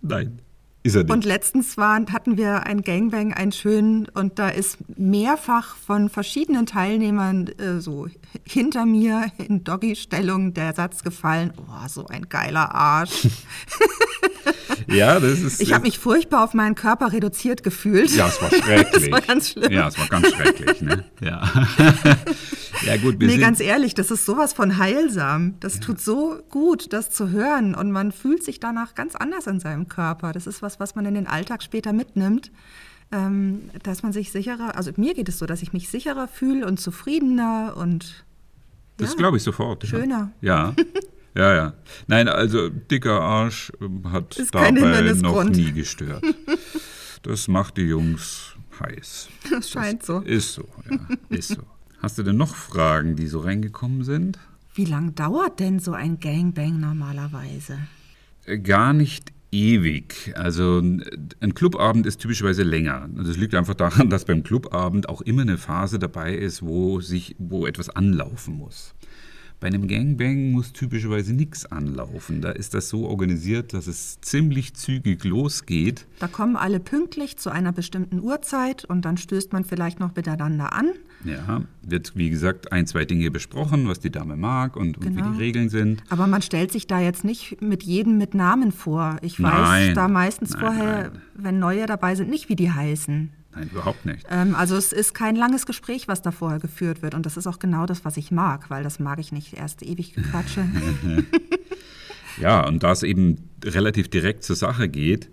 [0.00, 0.40] nein.
[0.84, 1.12] Ist er nicht.
[1.12, 6.66] Und letztens waren, hatten wir ein Gangbang, einen schönen, und da ist mehrfach von verschiedenen
[6.66, 8.06] Teilnehmern äh, so
[8.44, 13.26] hinter mir in Doggy-Stellung der Satz gefallen: Oh, so ein geiler Arsch.
[14.86, 15.60] Ja, das ist.
[15.60, 18.10] Ich habe mich furchtbar auf meinen Körper reduziert gefühlt.
[18.10, 18.88] Ja, es war schrecklich.
[18.92, 19.72] das war ganz schlimm.
[19.72, 20.80] Ja, es war ganz schrecklich.
[20.80, 21.04] Ne?
[21.20, 21.50] Ja.
[22.86, 23.16] Ja, gut.
[23.20, 25.54] Nee, ganz ehrlich, das ist sowas von heilsam.
[25.60, 25.80] Das ja.
[25.80, 27.74] tut so gut, das zu hören.
[27.74, 30.32] Und man fühlt sich danach ganz anders in seinem Körper.
[30.32, 32.50] Das ist was, was man in den Alltag später mitnimmt.
[33.10, 36.66] Ähm, dass man sich sicherer, also mir geht es so, dass ich mich sicherer fühle
[36.66, 38.24] und zufriedener und.
[38.98, 39.86] Das glaube ich sofort.
[39.86, 40.32] Schöner.
[40.40, 40.74] Ja.
[41.34, 41.74] Ja, ja.
[42.08, 46.24] Nein, also dicker Arsch ähm, hat ist dabei noch nie gestört.
[47.22, 49.28] Das macht die Jungs heiß.
[49.50, 50.18] Das scheint das so.
[50.20, 50.98] Ist so, ja.
[51.30, 51.62] Ist so.
[52.00, 54.38] Hast du denn noch Fragen, die so reingekommen sind?
[54.74, 57.78] Wie lange dauert denn so ein Gangbang normalerweise?
[58.44, 60.32] Äh, gar nicht ewig.
[60.36, 63.08] Also ein Clubabend ist typischerweise länger.
[63.16, 67.34] Das liegt einfach daran, dass beim Clubabend auch immer eine Phase dabei ist, wo sich,
[67.38, 68.94] wo etwas anlaufen muss.
[69.60, 72.40] Bei einem Gangbang muss typischerweise nichts anlaufen.
[72.40, 76.06] Da ist das so organisiert, dass es ziemlich zügig losgeht.
[76.20, 80.72] Da kommen alle pünktlich zu einer bestimmten Uhrzeit und dann stößt man vielleicht noch miteinander
[80.72, 80.90] an.
[81.24, 85.06] Ja, wird wie gesagt ein, zwei Dinge besprochen, was die Dame mag und, genau.
[85.08, 85.38] und wie die genau.
[85.38, 86.04] Regeln sind.
[86.08, 89.16] Aber man stellt sich da jetzt nicht mit jedem mit Namen vor.
[89.22, 91.22] Ich weiß nein, da meistens nein, vorher, nein.
[91.34, 93.30] wenn neue dabei sind, nicht, wie die heißen.
[93.58, 94.26] Nein, überhaupt nicht.
[94.30, 97.14] Ähm, also es ist kein langes Gespräch, was da vorher geführt wird.
[97.14, 99.82] Und das ist auch genau das, was ich mag, weil das mag ich nicht erst
[99.82, 100.64] ewig gequatsche.
[102.40, 105.30] ja, und da es eben relativ direkt zur Sache geht,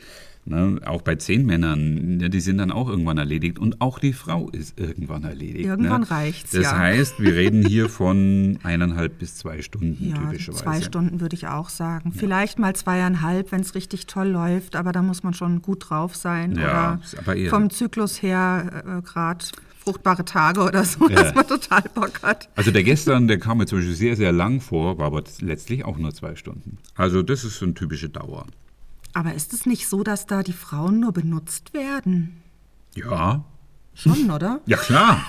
[0.48, 3.58] Ne, auch bei zehn Männern, ne, die sind dann auch irgendwann erledigt.
[3.58, 5.66] Und auch die Frau ist irgendwann erledigt.
[5.66, 6.12] Irgendwann ne?
[6.12, 6.78] reicht's, Das ja.
[6.78, 10.64] heißt, wir reden hier von eineinhalb bis zwei Stunden Ja, typischerweise.
[10.64, 12.12] zwei Stunden würde ich auch sagen.
[12.12, 16.16] Vielleicht mal zweieinhalb, wenn es richtig toll läuft, aber da muss man schon gut drauf
[16.16, 16.56] sein.
[16.60, 19.44] Ja, oder vom Zyklus her äh, gerade
[19.80, 21.16] fruchtbare Tage oder so, Ja.
[21.24, 22.50] dass man total Bock hat.
[22.56, 25.86] Also der gestern, der kam mir zum Beispiel sehr, sehr lang vor, war aber letztlich
[25.86, 26.78] auch nur zwei Stunden.
[26.94, 28.46] Also das ist so eine typische Dauer.
[29.16, 32.44] Aber ist es nicht so, dass da die Frauen nur benutzt werden?
[32.96, 33.46] Ja,
[33.94, 34.60] Schon, oder?
[34.68, 35.26] ja klar.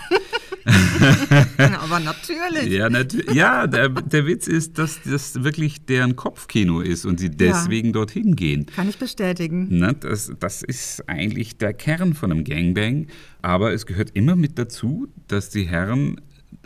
[1.81, 2.66] aber natürlich.
[2.66, 7.31] Ja, nat- ja der, der Witz ist, dass das wirklich deren Kopfkino ist und sie
[7.31, 8.66] deswegen dorthin gehen.
[8.66, 9.68] Kann ich bestätigen.
[9.79, 13.07] Ne, das, das ist eigentlich der Kern von einem Gangbang.
[13.40, 16.20] Aber es gehört immer mit dazu, dass die Herren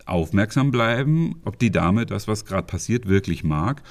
[0.06, 3.83] aufmerksam bleiben, ob die Dame das, was gerade passiert, wirklich mag.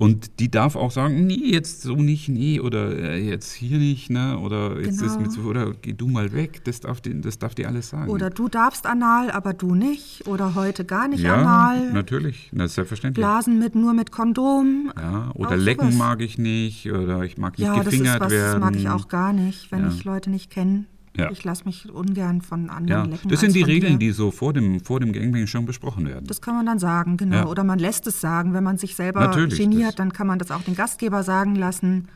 [0.00, 4.10] Und die darf auch sagen, nee, jetzt so nicht, nee, oder äh, jetzt hier nicht,
[4.10, 5.20] ne, oder jetzt ist Genau.
[5.22, 6.62] mit so, oder geh du mal weg.
[6.64, 8.08] Das darf die, das darf die alles sagen.
[8.08, 10.24] Oder du darfst anal, aber du nicht.
[10.28, 11.92] Oder heute gar nicht ja, anal.
[11.92, 13.24] natürlich, das ist selbstverständlich.
[13.24, 14.92] Blasen mit nur mit Kondom.
[14.96, 15.98] Ja, oder lecken sowas.
[15.98, 18.60] mag ich nicht, oder ich mag nicht Ja, das ist gefingert was, werden.
[18.60, 19.88] das mag ich auch gar nicht, wenn Ja.
[19.88, 20.84] ich Leute nicht kenne.
[21.18, 21.30] Ja.
[21.30, 23.28] Ich lasse mich ungern von anderen Ja, lecken.
[23.28, 24.06] das sind die Regeln, dir.
[24.08, 26.26] die so vor dem, vor dem Gangbang schon besprochen werden.
[26.26, 27.36] Das kann man dann sagen, genau.
[27.36, 27.46] Ja.
[27.46, 28.54] Oder man lässt es sagen.
[28.54, 32.08] Wenn man sich selber Natürlich, geniert, dann kann man das auch den Gastgeber sagen lassen.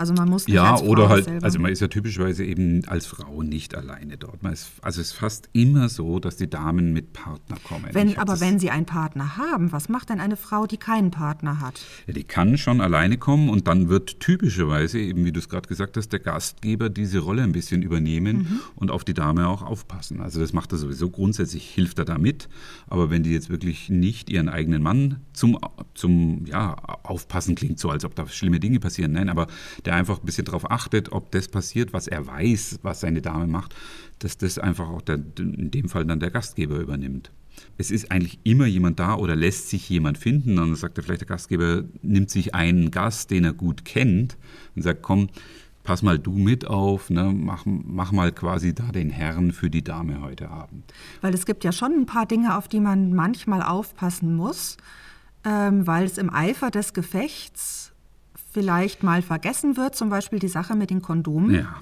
[0.00, 1.44] Also man muss nicht Ja, als Frau oder halt, selber.
[1.44, 4.42] also man ist ja typischerweise eben als Frau nicht alleine dort.
[4.42, 7.84] Man ist, also es ist fast immer so, dass die Damen mit Partner kommen.
[7.92, 11.60] wenn, aber wenn sie einen Partner haben, was macht denn eine Frau, die keinen Partner
[11.60, 11.80] hat?
[12.06, 15.68] Ja, die kann schon alleine kommen und dann wird typischerweise, eben wie du es gerade
[15.68, 18.60] gesagt hast, der Gastgeber diese Rolle ein bisschen übernehmen Mhm.
[18.76, 20.20] und auf die Dame auch aufpassen.
[20.22, 22.48] Also das macht er sowieso grundsätzlich, hilft er da mit.
[22.88, 25.58] Aber wenn die jetzt wirklich nicht ihren eigenen Mann zum,
[25.94, 29.46] zum ja, Aufpassen klingt so, als ob da schlimme Dinge passieren, nein, aber
[29.84, 33.46] der einfach ein bisschen darauf achtet, ob das passiert, was er weiß, was seine Dame
[33.46, 33.74] macht,
[34.18, 37.30] dass das einfach auch der, in dem Fall dann der Gastgeber übernimmt.
[37.76, 40.58] Es ist eigentlich immer jemand da oder lässt sich jemand finden.
[40.58, 44.36] Und dann sagt er vielleicht, der Gastgeber nimmt sich einen Gast, den er gut kennt
[44.74, 45.28] und sagt, komm,
[45.82, 47.32] pass mal du mit auf, ne?
[47.34, 50.84] mach, mach mal quasi da den Herrn für die Dame heute Abend.
[51.20, 54.76] Weil es gibt ja schon ein paar Dinge, auf die man manchmal aufpassen muss,
[55.44, 57.89] ähm, weil es im Eifer des Gefechts
[58.52, 61.54] vielleicht mal vergessen wird, zum Beispiel die Sache mit den Kondomen.
[61.54, 61.80] Ja.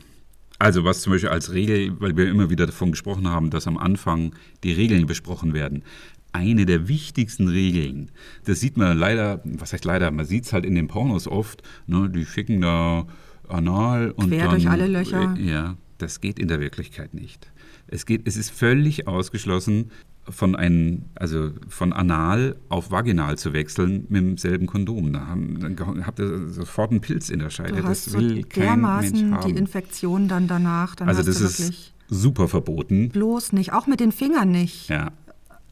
[0.58, 3.78] Also was zum Beispiel als Regel, weil wir immer wieder davon gesprochen haben, dass am
[3.78, 5.84] Anfang die Regeln besprochen werden.
[6.32, 8.10] Eine der wichtigsten Regeln,
[8.44, 11.62] das sieht man leider, was heißt leider, man sieht es halt in den Pornos oft,
[11.86, 13.06] ne, die schicken da
[13.48, 15.36] anal und Quer dann, durch alle Löcher.
[15.38, 17.50] Äh, ja, das geht in der Wirklichkeit nicht.
[17.86, 19.90] Es, geht, es ist völlig ausgeschlossen,
[20.30, 25.12] von, ein, also von anal auf vaginal zu wechseln mit demselben Kondom.
[25.12, 27.82] Da haben, dann habt ihr sofort einen Pilz in der Scheide.
[27.82, 29.56] Das so will kein dermaßen Mensch die haben.
[29.56, 33.10] Infektion dann danach, dann Also das ist wirklich super verboten.
[33.10, 35.12] bloß nicht, auch mit den Fingern nicht Ja.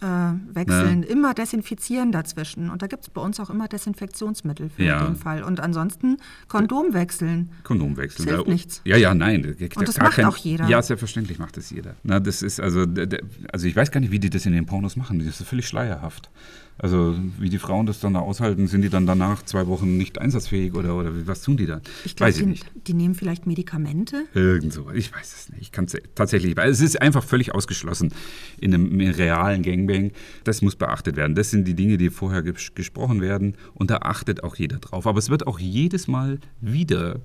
[0.02, 0.06] Äh,
[0.54, 2.68] wechseln, immer desinfizieren dazwischen.
[2.70, 5.04] Und da gibt es bei uns auch immer Desinfektionsmittel für Ja.
[5.04, 5.42] den Fall.
[5.42, 7.50] Und ansonsten Kondom wechseln.
[7.64, 8.26] Kondom wechseln.
[8.26, 8.80] Das hilft Ja, nichts.
[8.84, 9.42] Ja, ja, nein.
[9.42, 10.68] da- Und das macht auch jeder.
[10.68, 11.94] Ja, selbstverständlich macht das jeder.
[12.02, 12.84] Na, das ist also,
[13.52, 15.18] also ich weiß gar nicht, wie die das in den Pornos machen.
[15.18, 16.30] Das ist völlig schleierhaft.
[16.78, 20.18] Also wie die Frauen das dann da aushalten, sind die dann danach zwei Wochen nicht
[20.18, 21.80] einsatzfähig oder, oder was tun die dann?
[22.04, 22.66] Ich glaube, weiß ich die, nicht.
[22.86, 24.24] die nehmen vielleicht Medikamente.
[24.34, 24.90] Irgend so.
[24.90, 25.62] Ich weiß es nicht.
[25.62, 26.56] Ich kann es tatsächlich.
[26.56, 28.12] weil Es ist einfach völlig ausgeschlossen
[28.60, 30.12] in einem, in einem realen Gangbang.
[30.44, 31.34] Das muss beachtet werden.
[31.34, 33.56] Das sind die Dinge, die vorher ges gesprochen werden.
[33.72, 35.06] Und da achtet auch jeder drauf.
[35.06, 37.20] Aber es wird auch jedes Mal wieder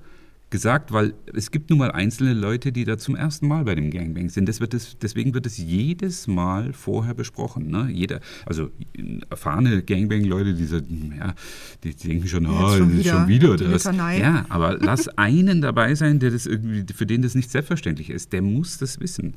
[0.52, 3.90] gesagt, weil es gibt nun mal einzelne Leute, die da zum ersten Mal bei dem
[3.90, 4.48] Gangbang sind.
[4.48, 7.72] Das wird es, deswegen wird es jedes Mal vorher besprochen.
[7.72, 7.90] Ne?
[7.92, 8.70] Jeder, also
[9.30, 10.66] erfahrene Gangbang-Leute, die,
[11.18, 11.34] ja,
[11.84, 13.84] die denken schon, Jetzt oh, schon das ist wieder schon wieder das.
[13.86, 18.34] Ja, aber lass einen dabei sein, der das irgendwie, für den das nicht selbstverständlich ist.
[18.34, 19.34] Der muss das wissen.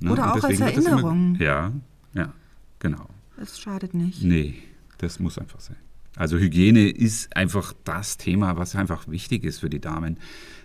[0.00, 0.12] Ne?
[0.12, 1.34] Oder Und auch als das Erinnerung.
[1.36, 1.72] Immer, ja,
[2.14, 2.32] ja,
[2.78, 3.08] genau.
[3.38, 4.22] Das schadet nicht.
[4.22, 4.56] Nee,
[4.98, 5.76] das muss einfach sein.
[6.18, 10.16] Also Hygiene ist einfach das Thema, was einfach wichtig ist für die Damen,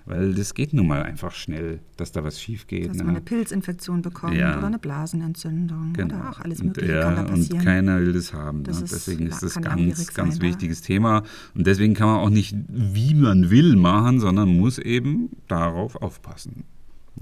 [0.06, 2.90] weil das geht nun mal einfach schnell, dass da was schief geht.
[2.90, 3.04] Dass ne?
[3.04, 4.58] man eine Pilzinfektion bekommt Ja.
[4.58, 6.16] oder eine Blasenentzündung Genau.
[6.16, 7.64] oder auch alles Und, Mögliche ja, kann da Und passieren.
[7.64, 8.64] keiner will das haben.
[8.64, 8.86] Das ne?
[8.86, 10.50] ist- Deswegen ist das ganz, ganz sein, ja.
[10.50, 11.24] wichtiges Thema.
[11.56, 16.64] Und deswegen kann man auch nicht, wie man will, machen, sondern muss eben darauf aufpassen.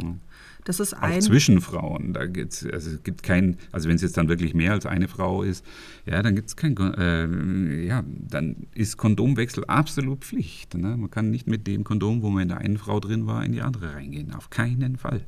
[0.01, 0.15] Ja.
[0.63, 2.13] Das ist Auch ein zwischen Frauen.
[2.13, 5.07] Da gibt's, also es gibt kein, also wenn es jetzt dann wirklich mehr als eine
[5.07, 5.65] Frau ist,
[6.05, 10.75] ja, dann gibt es kein, äh, ja, dann ist Kondomwechsel absolut Pflicht.
[10.75, 10.97] Ne?
[10.97, 13.51] Man kann nicht mit dem Kondom, wo man in der einen Frau drin war, in
[13.51, 14.33] die andere reingehen.
[14.33, 15.21] Auf keinen Fall.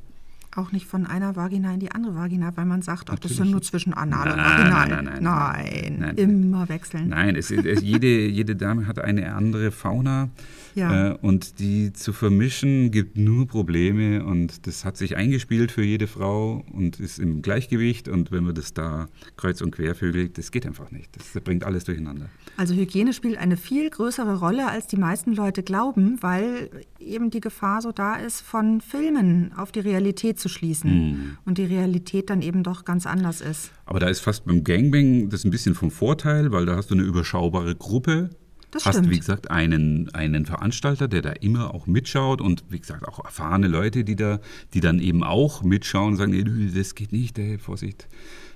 [0.56, 3.52] Auch nicht von einer Vagina in die andere Vagina, weil man sagt, ach, das Natürlich
[3.52, 4.88] nur zwischen Anal und Nein, Vaginal.
[4.88, 6.16] nein, nein, nein, nein, nein.
[6.16, 7.08] immer wechseln.
[7.08, 10.28] Nein, es, jede, jede Dame hat eine andere Fauna.
[10.74, 11.12] Ja.
[11.12, 16.06] Äh, und die zu vermischen gibt nur Probleme und das hat sich eingespielt für jede
[16.06, 20.50] Frau und ist im Gleichgewicht und wenn man das da kreuz und quer vögelt, das
[20.50, 21.10] geht einfach nicht.
[21.16, 22.28] Das bringt alles durcheinander.
[22.56, 27.40] Also Hygiene spielt eine viel größere Rolle, als die meisten Leute glauben, weil eben die
[27.40, 30.90] Gefahr so da ist, von Filmen auf die Realität zu schließen.
[30.90, 31.36] Hm.
[31.44, 33.70] Und die Realität dann eben doch ganz anders ist.
[33.86, 36.94] Aber da ist fast beim Gangbang das ein bisschen vom Vorteil, weil da hast du
[36.94, 38.30] eine überschaubare Gruppe.
[38.74, 39.10] Das hast, stimmt.
[39.10, 43.68] wie gesagt, einen, einen Veranstalter, der da immer auch mitschaut und wie gesagt auch erfahrene
[43.68, 44.40] Leute, die da,
[44.74, 48.06] die dann eben auch mitschauen und sagen, nee, das geht nicht, ey, Vorsicht.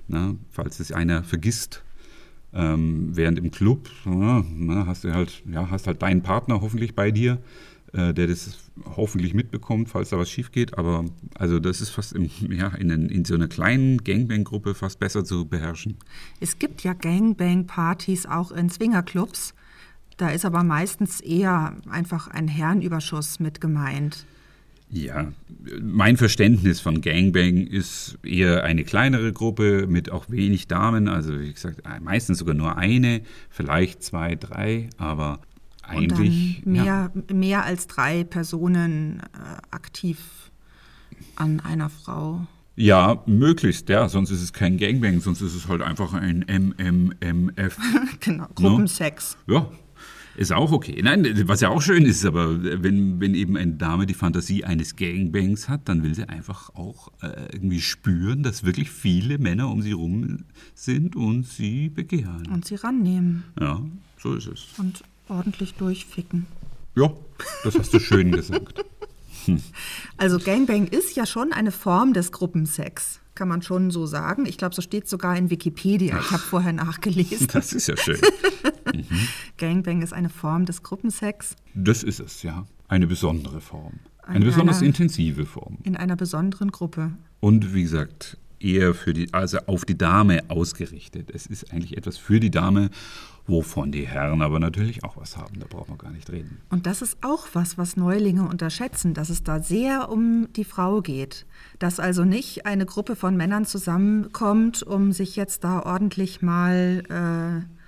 [0.07, 1.83] Na, falls es einer vergisst.
[2.51, 4.43] Ähm, während im Club na,
[4.87, 7.37] hast du halt, ja, hast halt deinen Partner hoffentlich bei dir,
[7.93, 8.57] äh, der das
[8.97, 10.75] hoffentlich mitbekommt, falls da was schief geht.
[10.75, 11.05] Aber
[11.35, 15.23] also das ist fast im, ja, in, den- in so einer kleinen Gangbang-Gruppe fast besser
[15.23, 15.97] zu beherrschen.
[16.39, 19.53] Es gibt ja Gangbang-Partys auch in Swingerclubs.
[20.19, 24.25] Da ist aber meistens eher einfach ein Herrenüberschuss mit gemeint.
[24.89, 25.31] Ja,
[25.81, 31.53] mein Verständnis von Gangbang ist eher eine kleinere Gruppe mit auch wenig Damen, also wie
[31.53, 35.39] gesagt, meistens sogar nur eine, vielleicht zwei, drei, aber
[35.83, 40.19] eigentlich dann ja, mehr, mehr als drei Personen äh, aktiv
[41.37, 42.45] an einer Frau.
[42.75, 47.77] ja, möglichst, ja, sonst ist es kein Gangbang, sonst ist es halt einfach ein MMMF.
[48.19, 49.37] Genau, Gruppensex.
[49.47, 49.71] Ja,
[50.39, 50.99] ist auch okay.
[51.03, 54.95] Nein, was ja auch schön ist, aber wenn, wenn eben eine Dame die Fantasie eines
[54.95, 59.81] Gangbangs hat, dann will sie einfach auch äh, irgendwie spüren, dass wirklich viele Männer um
[59.81, 62.47] sie rum sind und sie begehren.
[62.51, 63.81] Und sie rannehmen Ja,
[64.17, 64.65] so ist es.
[64.77, 66.45] und ordentlich durchficken.
[66.95, 67.11] Ja,
[67.63, 68.83] das hast du schön gesagt.
[70.17, 74.45] Also Gangbang ist ja schon eine Form des Gruppensex, kann man schon so sagen.
[74.45, 76.19] Ich glaube, so steht sogar in Wikipedia.
[76.19, 77.47] Ich habe vorher nachgelesen.
[77.51, 78.19] Das ist ja schön.
[79.57, 82.65] Gangbang ist eine Form des Gruppensex Das ist es, ja.
[82.87, 83.99] Eine besondere Form.
[84.23, 85.77] Eine Eine- besonders intensive Form.
[85.83, 87.11] in einer besonderen Gruppe.
[87.39, 91.29] Und wie gesagt, eher für die, also auf die Dame ausgerichtet.
[91.33, 92.89] Es ist eigentlich etwas für die Dame,
[93.47, 95.59] wovon die Herren aber natürlich auch was haben.
[95.59, 96.57] Da brauchen wir gar nicht reden.
[96.69, 101.01] Und das ist auch was, was Neulinge unterschätzen, dass es da sehr um die Frau
[101.01, 101.45] geht.
[101.79, 107.78] Dass also nicht eine Gruppe von Männern zusammenkommt, um sich jetzt da ordentlich mal äh,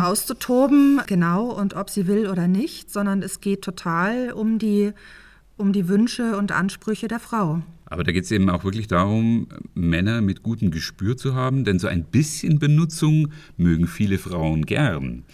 [0.00, 4.92] auszutoben, genau, und ob sie will oder nicht, sondern es geht total um die,
[5.56, 7.62] um die Wünsche und Ansprüche der Frau.
[7.86, 11.78] Aber da geht es eben auch wirklich darum, Männer mit gutem Gespür zu haben, denn
[11.78, 15.24] so ein bisschen Benutzung mögen viele Frauen gern.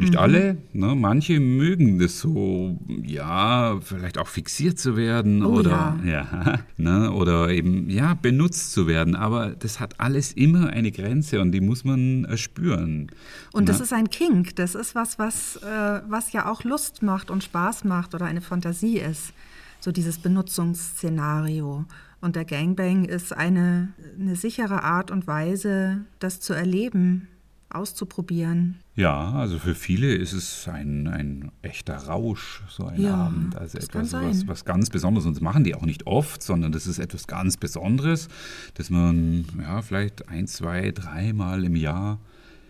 [0.00, 0.94] Nicht alle, ne?
[0.94, 6.60] manche mögen das so, ja, vielleicht auch fixiert zu werden Oh oder, ja.
[6.76, 7.12] ne?
[7.12, 9.14] oder eben, ja, benutzt zu werden.
[9.14, 13.10] Aber das hat alles immer eine Grenze und die muss man äh, spüren.
[13.52, 13.84] Und das ne?
[13.84, 17.84] ist ein Kink, das ist was, was, äh, was ja auch Lust macht und Spaß
[17.84, 19.32] macht oder eine Fantasie ist.
[19.80, 21.84] So dieses Benutzungsszenario.
[22.20, 27.28] Und der Gangbang ist eine, eine sichere Art und Weise, das zu erleben,
[27.70, 28.80] auszuprobieren.
[28.96, 33.56] Ja, also für viele ist es ein, ein echter Rausch, so ein Ja, Abend.
[33.56, 35.26] Also etwas, was, was ganz Besonderes.
[35.26, 38.28] Und das machen die auch nicht oft, sondern das ist etwas ganz Besonderes,
[38.74, 42.18] dass man ja vielleicht ein, zwei, dreimal im Jahr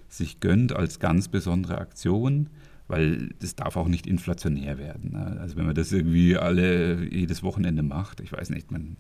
[0.09, 2.49] sich gönnt als ganz besondere Aktion.
[2.89, 5.13] Weil das darf auch nicht inflationär werden.
[5.13, 5.39] ne?
[5.41, 8.97] Also wenn man das irgendwie alle jedes Wochenende macht, ich weiß nicht, man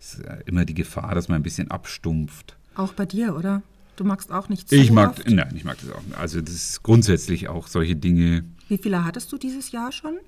[0.00, 2.56] ist immer die Gefahr, dass man ein bisschen abstumpft.
[2.76, 3.62] Auch bei dir, oder?
[3.96, 5.28] Du magst auch nicht so Ich mag, oft.
[5.30, 6.02] nein, ich mag das auch.
[6.02, 6.16] nicht.
[6.18, 10.18] Also das ist grundsätzlich auch solche Dinge, Wie viele hattest du dieses Jahr schon?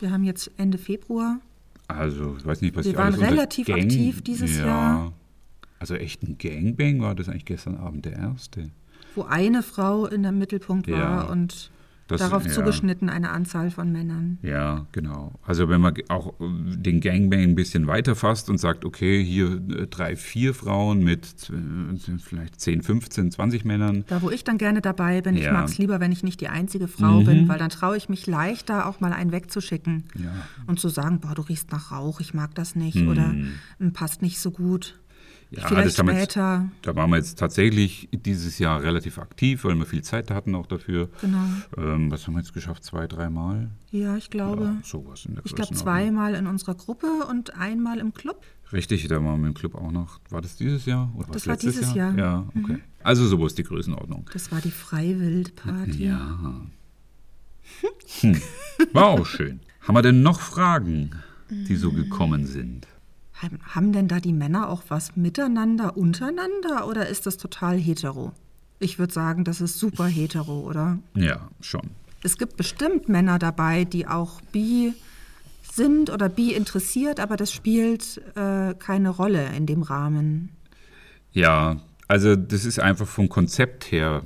[0.00, 1.38] Wir haben jetzt Ende Februar.
[1.88, 5.12] Also, ich weiß nicht, was Wir ich waren alles relativ aktiv dieses ja, Jahr.
[5.78, 8.70] Also echt ein Gangbang war das eigentlich gestern Abend der erste.
[9.14, 11.70] wo eine Frau in der Mittelpunkt war Ja, und
[12.08, 12.50] das- darauf ja.
[12.52, 14.38] zugeschnitten eine Anzahl von Männern.
[14.42, 15.32] Ja, genau.
[15.46, 19.86] Also wenn man auch den Gangbang ein bisschen weiter fasst und sagt, okay, hier äh,
[19.86, 24.04] drei, vier Frauen mit äh, vielleicht 10, 15, 20 Männern.
[24.08, 25.52] Da, wo ich dann gerne dabei bin, ich Ja.
[25.52, 27.24] mag es lieber, wenn ich nicht die einzige Frau Mhm.
[27.24, 30.30] bin, weil dann traue ich mich leichter, auch mal einen wegzuschicken Ja.
[30.66, 33.34] und zu sagen, boah, du riechst nach Rauch, ich mag das nicht oder
[33.78, 34.98] "Mm, passt nicht so gut.
[35.52, 35.58] Mhm.
[35.58, 36.68] Ja, Vielleicht das wir jetzt- später.
[36.82, 40.66] Da waren wir jetzt tatsächlich dieses Jahr relativ aktiv, weil wir viel Zeit hatten auch
[40.66, 41.10] dafür.
[41.20, 41.44] Genau.
[41.76, 42.84] Ähm, was haben wir jetzt geschafft?
[42.84, 43.70] Zwei, dreimal?
[43.90, 44.64] Ja, ich glaube.
[44.64, 48.40] Ja, sowas in der ich glaube zweimal in unserer Gruppe und einmal im Club.
[48.72, 50.18] Richtig, da waren wir im Club auch noch.
[50.30, 51.12] War das dieses Jahr?
[51.14, 52.12] Oder Das war dieses Jahr.
[52.12, 52.18] Mhm.
[52.18, 52.78] Ja, okay.
[53.02, 54.30] Also so ist die Größenordnung.
[54.32, 56.06] Das war die Freiwild-Party.
[56.06, 56.62] Ja.
[58.20, 58.36] Hm.
[58.92, 59.60] War auch schön.
[59.82, 61.10] Haben wir denn noch Fragen,
[61.50, 62.86] die so gekommen sind?
[63.74, 68.32] Haben denn da die Männer auch was miteinander, untereinander oder ist das total hetero?
[68.78, 70.98] Ich würde sagen, das ist super hetero, oder?
[71.14, 71.90] Ja, schon.
[72.22, 74.94] Es gibt bestimmt Männer dabei, die auch bi
[75.62, 80.50] sind oder bi interessiert, aber das spielt äh, keine Rolle in dem Rahmen.
[81.32, 84.22] Ja, also das ist einfach vom Konzept her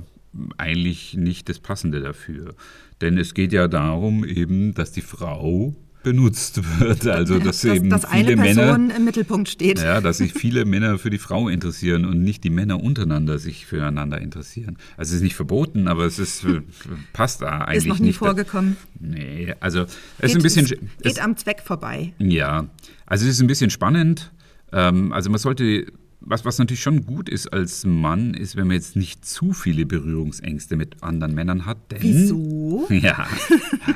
[0.57, 2.53] eigentlich nicht das Passende dafür.
[3.01, 5.75] Denn es geht ja darum eben, dass die Frau
[6.07, 7.05] benutzt wird.
[7.05, 9.79] Also dass, dass eben dass viele eine Person Männer im Mittelpunkt steht.
[9.79, 13.65] Ja, dass sich viele Männer für die Frau interessieren und nicht die Männer untereinander sich
[13.65, 14.77] füreinander interessieren.
[14.95, 16.45] Also es ist nicht verboten, aber es ist
[17.11, 17.77] passt da eigentlich nicht.
[17.77, 18.17] Ist noch nie nicht.
[18.17, 18.77] vorgekommen.
[18.99, 22.13] Nee, also es geht, ist ein bisschen geht es, am Zweck vorbei.
[22.19, 22.67] Ja,
[23.05, 24.31] also es ist ein bisschen spannend.
[24.71, 25.87] Ähm, also man sollte
[26.19, 29.85] was, was natürlich schon gut ist als Mann, ist, wenn man jetzt nicht zu viele
[29.85, 31.91] Berührungsängste mit anderen Männern hat.
[31.91, 32.87] Denn, Wieso?
[32.97, 33.27] Ja,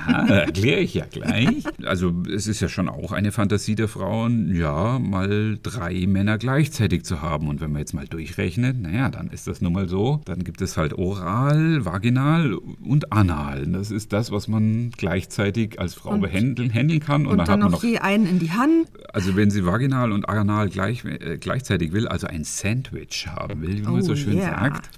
[0.07, 1.63] ja erkläre ich ja gleich.
[1.83, 7.03] Also es ist ja schon auch eine Fantasie der Frauen, ja, mal drei Männer gleichzeitig
[7.03, 7.47] zu haben.
[7.47, 10.21] Und wenn man jetzt mal durchrechnet, naja, dann ist das nun mal so.
[10.25, 13.65] Dann gibt es halt oral, vaginal und anal.
[13.67, 17.25] Das ist das, was man gleichzeitig als Frau und, behandeln kann.
[17.25, 18.87] Und, und dann, dann noch, noch je einen in die Hand.
[19.11, 23.77] Also wenn sie vaginal und anal gleich, äh, gleichzeitig will, also ein Sandwich haben will,
[23.77, 24.59] wie man so schön yeah.
[24.59, 24.89] sagt,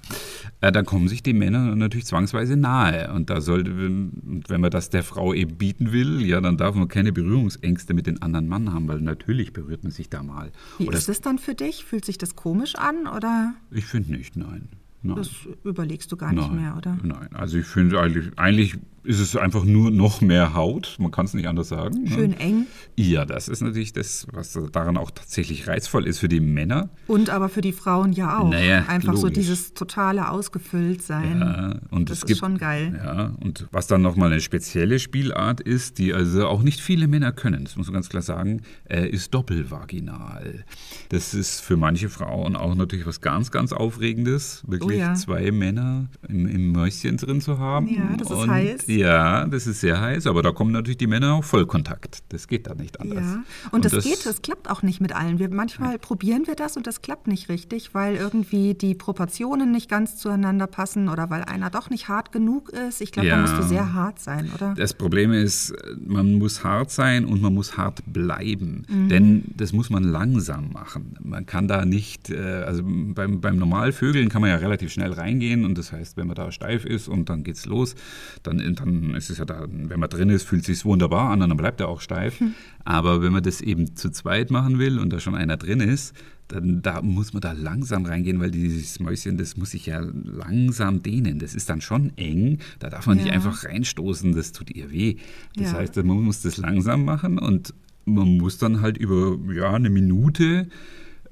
[0.60, 3.12] äh, dann kommen sich die Männer natürlich zwangsweise nahe.
[3.12, 6.88] Und da sollte, wenn man das der Frau eben bieten will, ja, dann darf man
[6.88, 10.50] keine Berührungsängste mit den anderen Mann haben, weil natürlich berührt man sich da mal.
[10.78, 11.84] Wie oder ist es dann für dich?
[11.84, 13.54] Fühlt sich das komisch an oder?
[13.70, 14.68] Ich finde nicht, nein.
[15.02, 15.16] nein.
[15.16, 15.30] Das
[15.62, 16.98] überlegst du gar nicht nein, mehr, oder?
[17.02, 20.96] Nein, also ich finde eigentlich, eigentlich ist es einfach nur noch mehr Haut.
[20.98, 22.06] Man kann es nicht anders sagen.
[22.08, 22.40] Schön ne?
[22.40, 22.66] eng.
[22.96, 26.88] Ja, das ist natürlich das, was daran auch tatsächlich reizvoll ist für die Männer.
[27.06, 28.50] Und aber für die Frauen ja auch.
[28.50, 29.20] Naja, Einfach logisch.
[29.20, 31.40] so dieses totale Ausgefüllt-Sein.
[31.40, 33.00] Ja, und das es ist gibt, schon geil.
[33.02, 37.32] Ja, und was dann nochmal eine spezielle Spielart ist, die also auch nicht viele Männer
[37.32, 40.64] können, das muss man ganz klar sagen, äh, ist doppelvaginal.
[41.10, 45.14] Das ist für manche Frauen auch natürlich was ganz, ganz Aufregendes, wirklich Oh ja.
[45.14, 47.88] zwei Männer im, im Mäuschen drin zu haben.
[47.88, 48.86] Ja, das ist und, heiß.
[48.98, 52.22] Ja, das ist sehr heiß, aber da kommen natürlich die Männer auch Vollkontakt.
[52.30, 53.24] Das geht dann nicht anders.
[53.24, 55.38] Ja, und, das, geht, das klappt auch nicht mit allen.
[55.38, 59.88] Wir, manchmal probieren wir das und das klappt nicht richtig, weil irgendwie die Proportionen nicht
[59.88, 63.00] ganz zueinander passen oder weil einer doch nicht hart genug ist.
[63.00, 63.36] Ich glaube, Ja.
[63.36, 64.74] da musst du sehr hart sein, oder?
[64.76, 68.86] Das Problem ist, man muss hart sein und man muss hart bleiben.
[68.88, 69.08] Mhm.
[69.08, 71.16] Denn das muss man langsam machen.
[71.22, 75.64] Man kann da nicht, äh, also beim, beim Normalvögeln kann man ja relativ schnell reingehen
[75.64, 77.94] und das heißt, wenn man da steif ist und dann geht's los,
[78.42, 81.48] dann, dann ist es ja da, wenn man drin ist, fühlt sich's wunderbar an und
[81.48, 82.40] dann bleibt er auch steif.
[82.40, 82.54] Hm.
[82.84, 86.14] Aber wenn man das eben zu zweit machen will und da schon einer drin ist,
[86.48, 91.02] dann da muss man da langsam reingehen, weil dieses Mäuschen, das muss sich ja langsam
[91.02, 91.38] dehnen.
[91.38, 92.58] Das ist dann schon eng.
[92.80, 93.32] Da darf man nicht Ja.
[93.32, 95.16] einfach reinstoßen, das tut ihr weh.
[95.56, 95.78] Das Ja.
[95.78, 97.72] heißt, man muss das langsam machen und
[98.04, 100.68] man muss dann halt über ja, eine Minute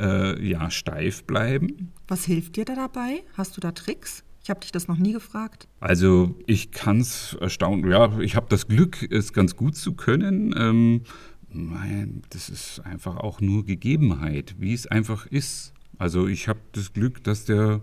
[0.00, 1.92] äh, ja, steif bleiben.
[2.08, 3.22] Was hilft dir da dabei?
[3.34, 4.24] Hast du da Tricks?
[4.42, 5.68] Ich habe dich das noch nie gefragt.
[5.78, 10.52] Also ich kann es erstaunen, ja, ich habe das Glück, es ganz gut zu können.
[10.56, 11.02] Ähm,
[11.48, 15.72] nein, das ist einfach auch nur Gegebenheit, wie es einfach ist.
[15.96, 17.82] Also ich habe das Glück, dass der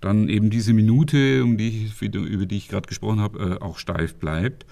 [0.00, 3.78] dann eben diese Minute, um die ich, über die ich gerade gesprochen habe, äh, auch
[3.78, 4.64] steif bleibt.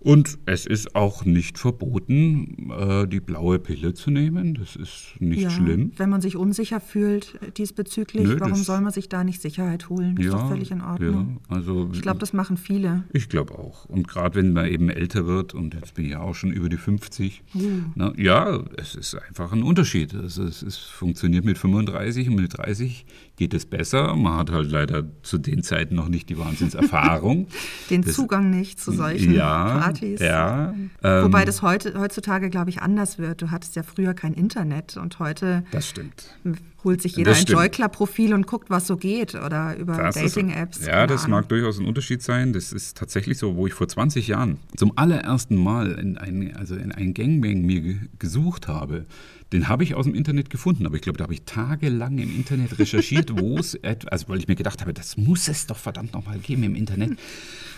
[0.00, 4.54] Und es ist auch nicht verboten, äh, die blaue Pille zu nehmen.
[4.54, 5.92] Das ist nicht ja, schlimm.
[5.96, 10.14] Wenn man sich unsicher fühlt diesbezüglich, Nö, warum soll man sich da nicht Sicherheit holen?
[10.16, 11.40] Das ist doch völlig in Ordnung.
[11.50, 13.04] Ja, also Ich glaube, das machen viele.
[13.12, 13.86] Ich glaube auch.
[13.86, 16.68] Und gerade wenn man eben älter wird, und jetzt bin ich ja auch schon über
[16.68, 17.60] die 50, Uh.
[17.94, 20.14] na, ja, es ist einfach ein Unterschied.
[20.14, 23.04] Also es, es funktioniert mit 35 und mit 30
[23.38, 24.14] geht es besser.
[24.16, 27.46] Man hat halt leider zu den Zeiten noch nicht die Wahnsinnserfahrung.
[27.90, 30.20] Den Das- Zugang nicht zu solchen ja, Partys.
[30.20, 30.74] Ja.
[31.02, 33.40] ähm, Wobei das heute, heutzutage, glaube ich, anders wird.
[33.40, 36.36] Du hattest ja früher kein Internet und heute das stimmt.
[36.84, 37.58] Holt sich jeder ein stimmt.
[37.58, 40.86] Joy-Club-Profil und guckt, was so geht oder über Dating-Apps.
[40.86, 41.40] Ja, das Ahnung.
[41.40, 42.52] mag durchaus ein Unterschied sein.
[42.52, 46.76] Das ist tatsächlich so, wo ich vor 20 Jahren zum allerersten Mal in ein, also
[46.76, 49.06] in ein Gangbang mir ge gesucht habe.
[49.52, 52.34] Den habe ich aus dem Internet gefunden, aber ich glaube, da habe ich tagelang im
[52.34, 56.12] Internet recherchiert, wo es, also weil ich mir gedacht habe, das muss es doch verdammt
[56.12, 57.18] nochmal geben im Internet.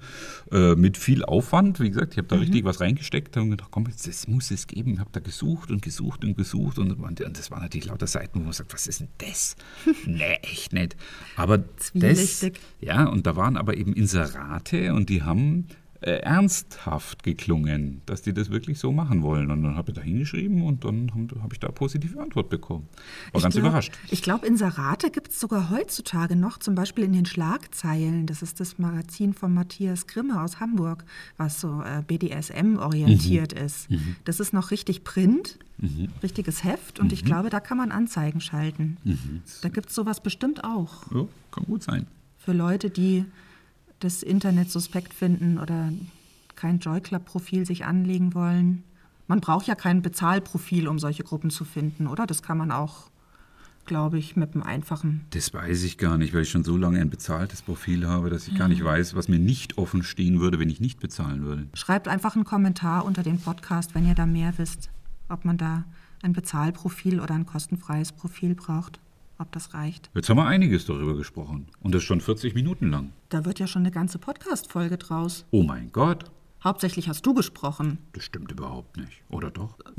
[0.51, 1.80] äh, mit viel Aufwand.
[1.80, 4.67] Wie gesagt, ich habe da richtig was reingesteckt und gedacht, komm, jetzt, das muss es
[4.67, 4.93] geben.
[4.93, 8.41] Ich habe da gesucht und gesucht und gesucht und, und das waren natürlich lauter Seiten,
[8.41, 9.55] wo man sagt, was ist denn das?
[10.05, 10.97] nee, echt nicht.
[11.38, 11.63] Aber
[11.93, 12.45] das,
[12.82, 15.67] ja, und da waren aber eben Inserate und die haben
[16.06, 19.49] äh, ernsthaft geklungen, dass die das wirklich so machen wollen.
[19.49, 22.88] Und dann habe ich da hingeschrieben und dann habe hab ich da positive Antwort bekommen.
[23.32, 23.93] War Ich ganz glaub- überrascht.
[24.12, 28.28] Ich glaube, Inserate gibt es sogar heutzutage noch, zum Beispiel in den Schlagzeilen.
[28.28, 31.06] Das ist das Magazin von Matthias Grimme aus Hamburg,
[31.38, 33.88] was so äh, BDSM-orientiert ist.
[34.26, 35.60] Das ist noch richtig Print,
[36.24, 38.97] richtiges Heft und ich glaube, da kann man Anzeigen schalten.
[39.62, 42.08] Da gibt es sowas bestimmt auch Ja, kann gut sein.
[42.38, 43.26] für Leute, die
[44.00, 45.91] das Internet suspekt finden oder
[46.56, 48.84] kein Joy Club-Profil sich anlegen wollen.
[49.28, 52.28] Man braucht ja kein Bezahlprofil, um solche Gruppen zu finden, oder?
[52.28, 53.10] Das kann man auch,
[53.86, 55.26] glaube ich, mit einem einfachen.
[55.32, 58.48] Das weiß ich gar nicht, weil ich schon so lange ein bezahltes Profil habe, dass
[58.48, 61.68] ich gar nicht weiß, was mir nicht offen stehen würde, wenn ich nicht bezahlen würde.
[61.74, 64.89] Schreibt einfach einen Kommentar unter den Podcast, wenn ihr da mehr wisst,
[65.28, 65.86] ob man da
[66.22, 69.00] ein Bezahlprofil oder ein kostenfreies Profil braucht,
[69.38, 70.09] ob das reicht.
[70.15, 71.67] Jetzt haben wir einiges darüber gesprochen.
[71.81, 73.11] Und das schon 40 Minuten lang.
[73.29, 75.45] Da wird ja schon eine ganze Podcast-Folge draus.
[75.51, 76.25] Oh mein Gott,
[76.63, 77.99] Hauptsächlich hast du gesprochen.
[78.13, 79.21] das stimmt überhaupt nicht.
[79.29, 79.77] Oder doch?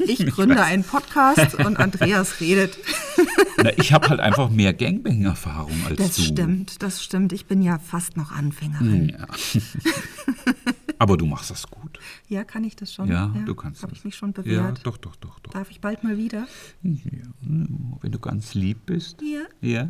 [0.00, 2.76] Ich gründe einen Podcast und Andreas redet.
[3.62, 6.22] Na, ich habe halt einfach mehr Gangbang-Erfahrung als Das du.
[6.22, 7.32] stimmt, das stimmt.
[7.32, 9.10] Ich bin ja fast noch Anfängerin.
[9.10, 9.26] Ja.
[10.98, 11.79] Aber du machst das gut.
[12.28, 13.08] Ja, kann ich das schon?
[13.08, 14.86] Ja, du kannst Habe ich mich schon Ja, bewährt?
[14.86, 15.52] doch, doch, doch, doch.
[15.52, 16.46] Darf ich bald mal wieder?
[16.82, 16.98] Ja,
[17.42, 19.20] wenn du ganz lieb bist.
[19.22, 19.42] Ja.
[19.60, 19.88] Ja.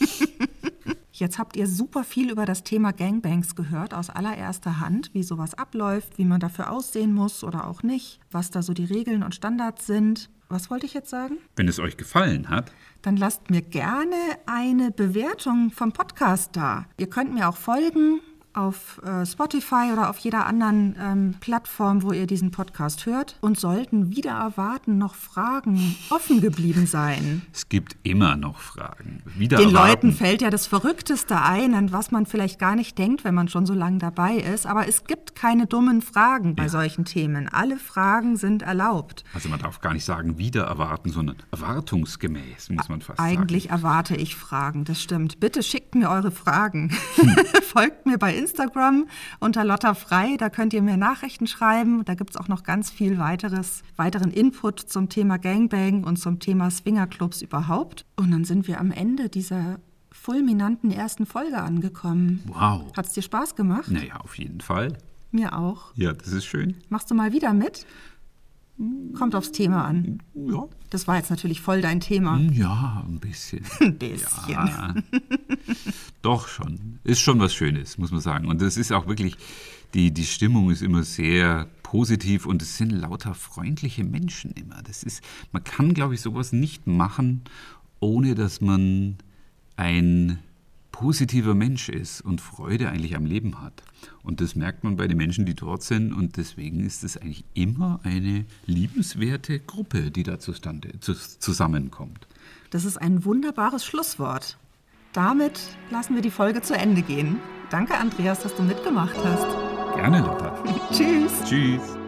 [1.12, 5.52] Jetzt habt ihr super viel über das Thema Gangbangs gehört, aus allererster Hand, wie sowas
[5.54, 9.34] abläuft, wie man dafür aussehen muss oder auch nicht, was da so die Regeln und
[9.34, 10.30] Standards sind.
[10.48, 11.36] Was wollte ich jetzt sagen?
[11.56, 12.72] Wenn es euch gefallen hat,
[13.02, 14.14] Dann lasst mir gerne
[14.46, 16.86] eine Bewertung vom Podcast da.
[16.98, 18.20] Ihr könnt mir auch folgen
[18.54, 23.36] auf äh, Spotify oder auf jeder anderen ähm, Plattform, wo ihr diesen Podcast hört.
[23.40, 27.42] Und sollten wieder erwarten noch Fragen offen geblieben sein.
[27.52, 29.22] es gibt immer noch Fragen.
[29.36, 30.08] Wieder Den erwarten.
[30.08, 33.48] Leuten fällt ja das Verrückteste ein, an was man vielleicht gar nicht denkt, wenn man
[33.48, 34.66] schon so lange dabei ist.
[34.66, 37.48] Aber es gibt keine dummen Fragen bei solchen Themen.
[37.48, 39.24] Alle Fragen sind erlaubt.
[39.34, 43.74] Also man darf gar nicht sagen wieder erwarten, sondern erwartungsgemäß, muss man fast Eigentlich sagen.
[43.74, 45.40] erwarte ich Fragen, das stimmt.
[45.40, 46.90] Bitte schickt mir eure Fragen.
[47.16, 47.36] Hm.
[47.62, 49.06] Folgt mir bei Instagram
[49.38, 52.04] unter Lotta Frei, da könnt ihr mir Nachrichten schreiben.
[52.04, 56.40] Da gibt es auch noch ganz viel weiteres, weiteren Input zum Thema Gangbang und zum
[56.40, 58.06] Thema Swingerclubs überhaupt.
[58.16, 59.78] Und dann sind wir am Ende dieser
[60.10, 62.42] fulminanten ersten Folge angekommen.
[62.46, 62.92] Wow.
[62.96, 63.90] Hat es dir Spaß gemacht?
[63.90, 64.96] Naja, auf jeden Fall.
[65.30, 65.92] Mir auch.
[65.94, 66.76] Ja, das ist schön.
[66.88, 67.86] Machst du mal wieder mit?
[69.14, 70.22] Kommt aufs Thema an.
[70.34, 70.66] Ja.
[70.88, 72.38] Das war jetzt natürlich voll dein Thema.
[72.38, 73.64] Ja, ein bisschen.
[73.80, 74.50] Ein bisschen.
[74.50, 74.94] Ja.
[76.22, 76.98] Doch schon.
[77.04, 78.48] Ist schon was Schönes, muss man sagen.
[78.48, 79.36] Und das ist auch wirklich,
[79.94, 84.82] die, die Stimmung ist immer sehr positiv und es sind lauter freundliche Menschen immer.
[84.82, 85.22] Das ist,
[85.52, 87.42] man kann, glaube ich, sowas nicht machen,
[88.00, 89.16] ohne dass man
[89.76, 90.38] ein
[91.00, 93.82] positiver Mensch ist und Freude eigentlich am Leben hat.
[94.22, 96.12] Und das merkt man bei den Menschen, die dort sind.
[96.12, 102.26] Und deswegen ist es eigentlich immer eine liebenswerte Gruppe, die da zustande, zu, zusammenkommt.
[102.68, 104.58] Das ist ein wunderbares Schlusswort.
[105.14, 105.58] Damit
[105.90, 107.36] lassen wir die Folge zu Ende gehen.
[107.70, 109.46] Danke, Andreas, dass du mitgemacht hast.
[109.96, 110.62] Gerne, Lotta.
[110.92, 111.32] Tschüss.
[111.48, 111.99] Tschüss.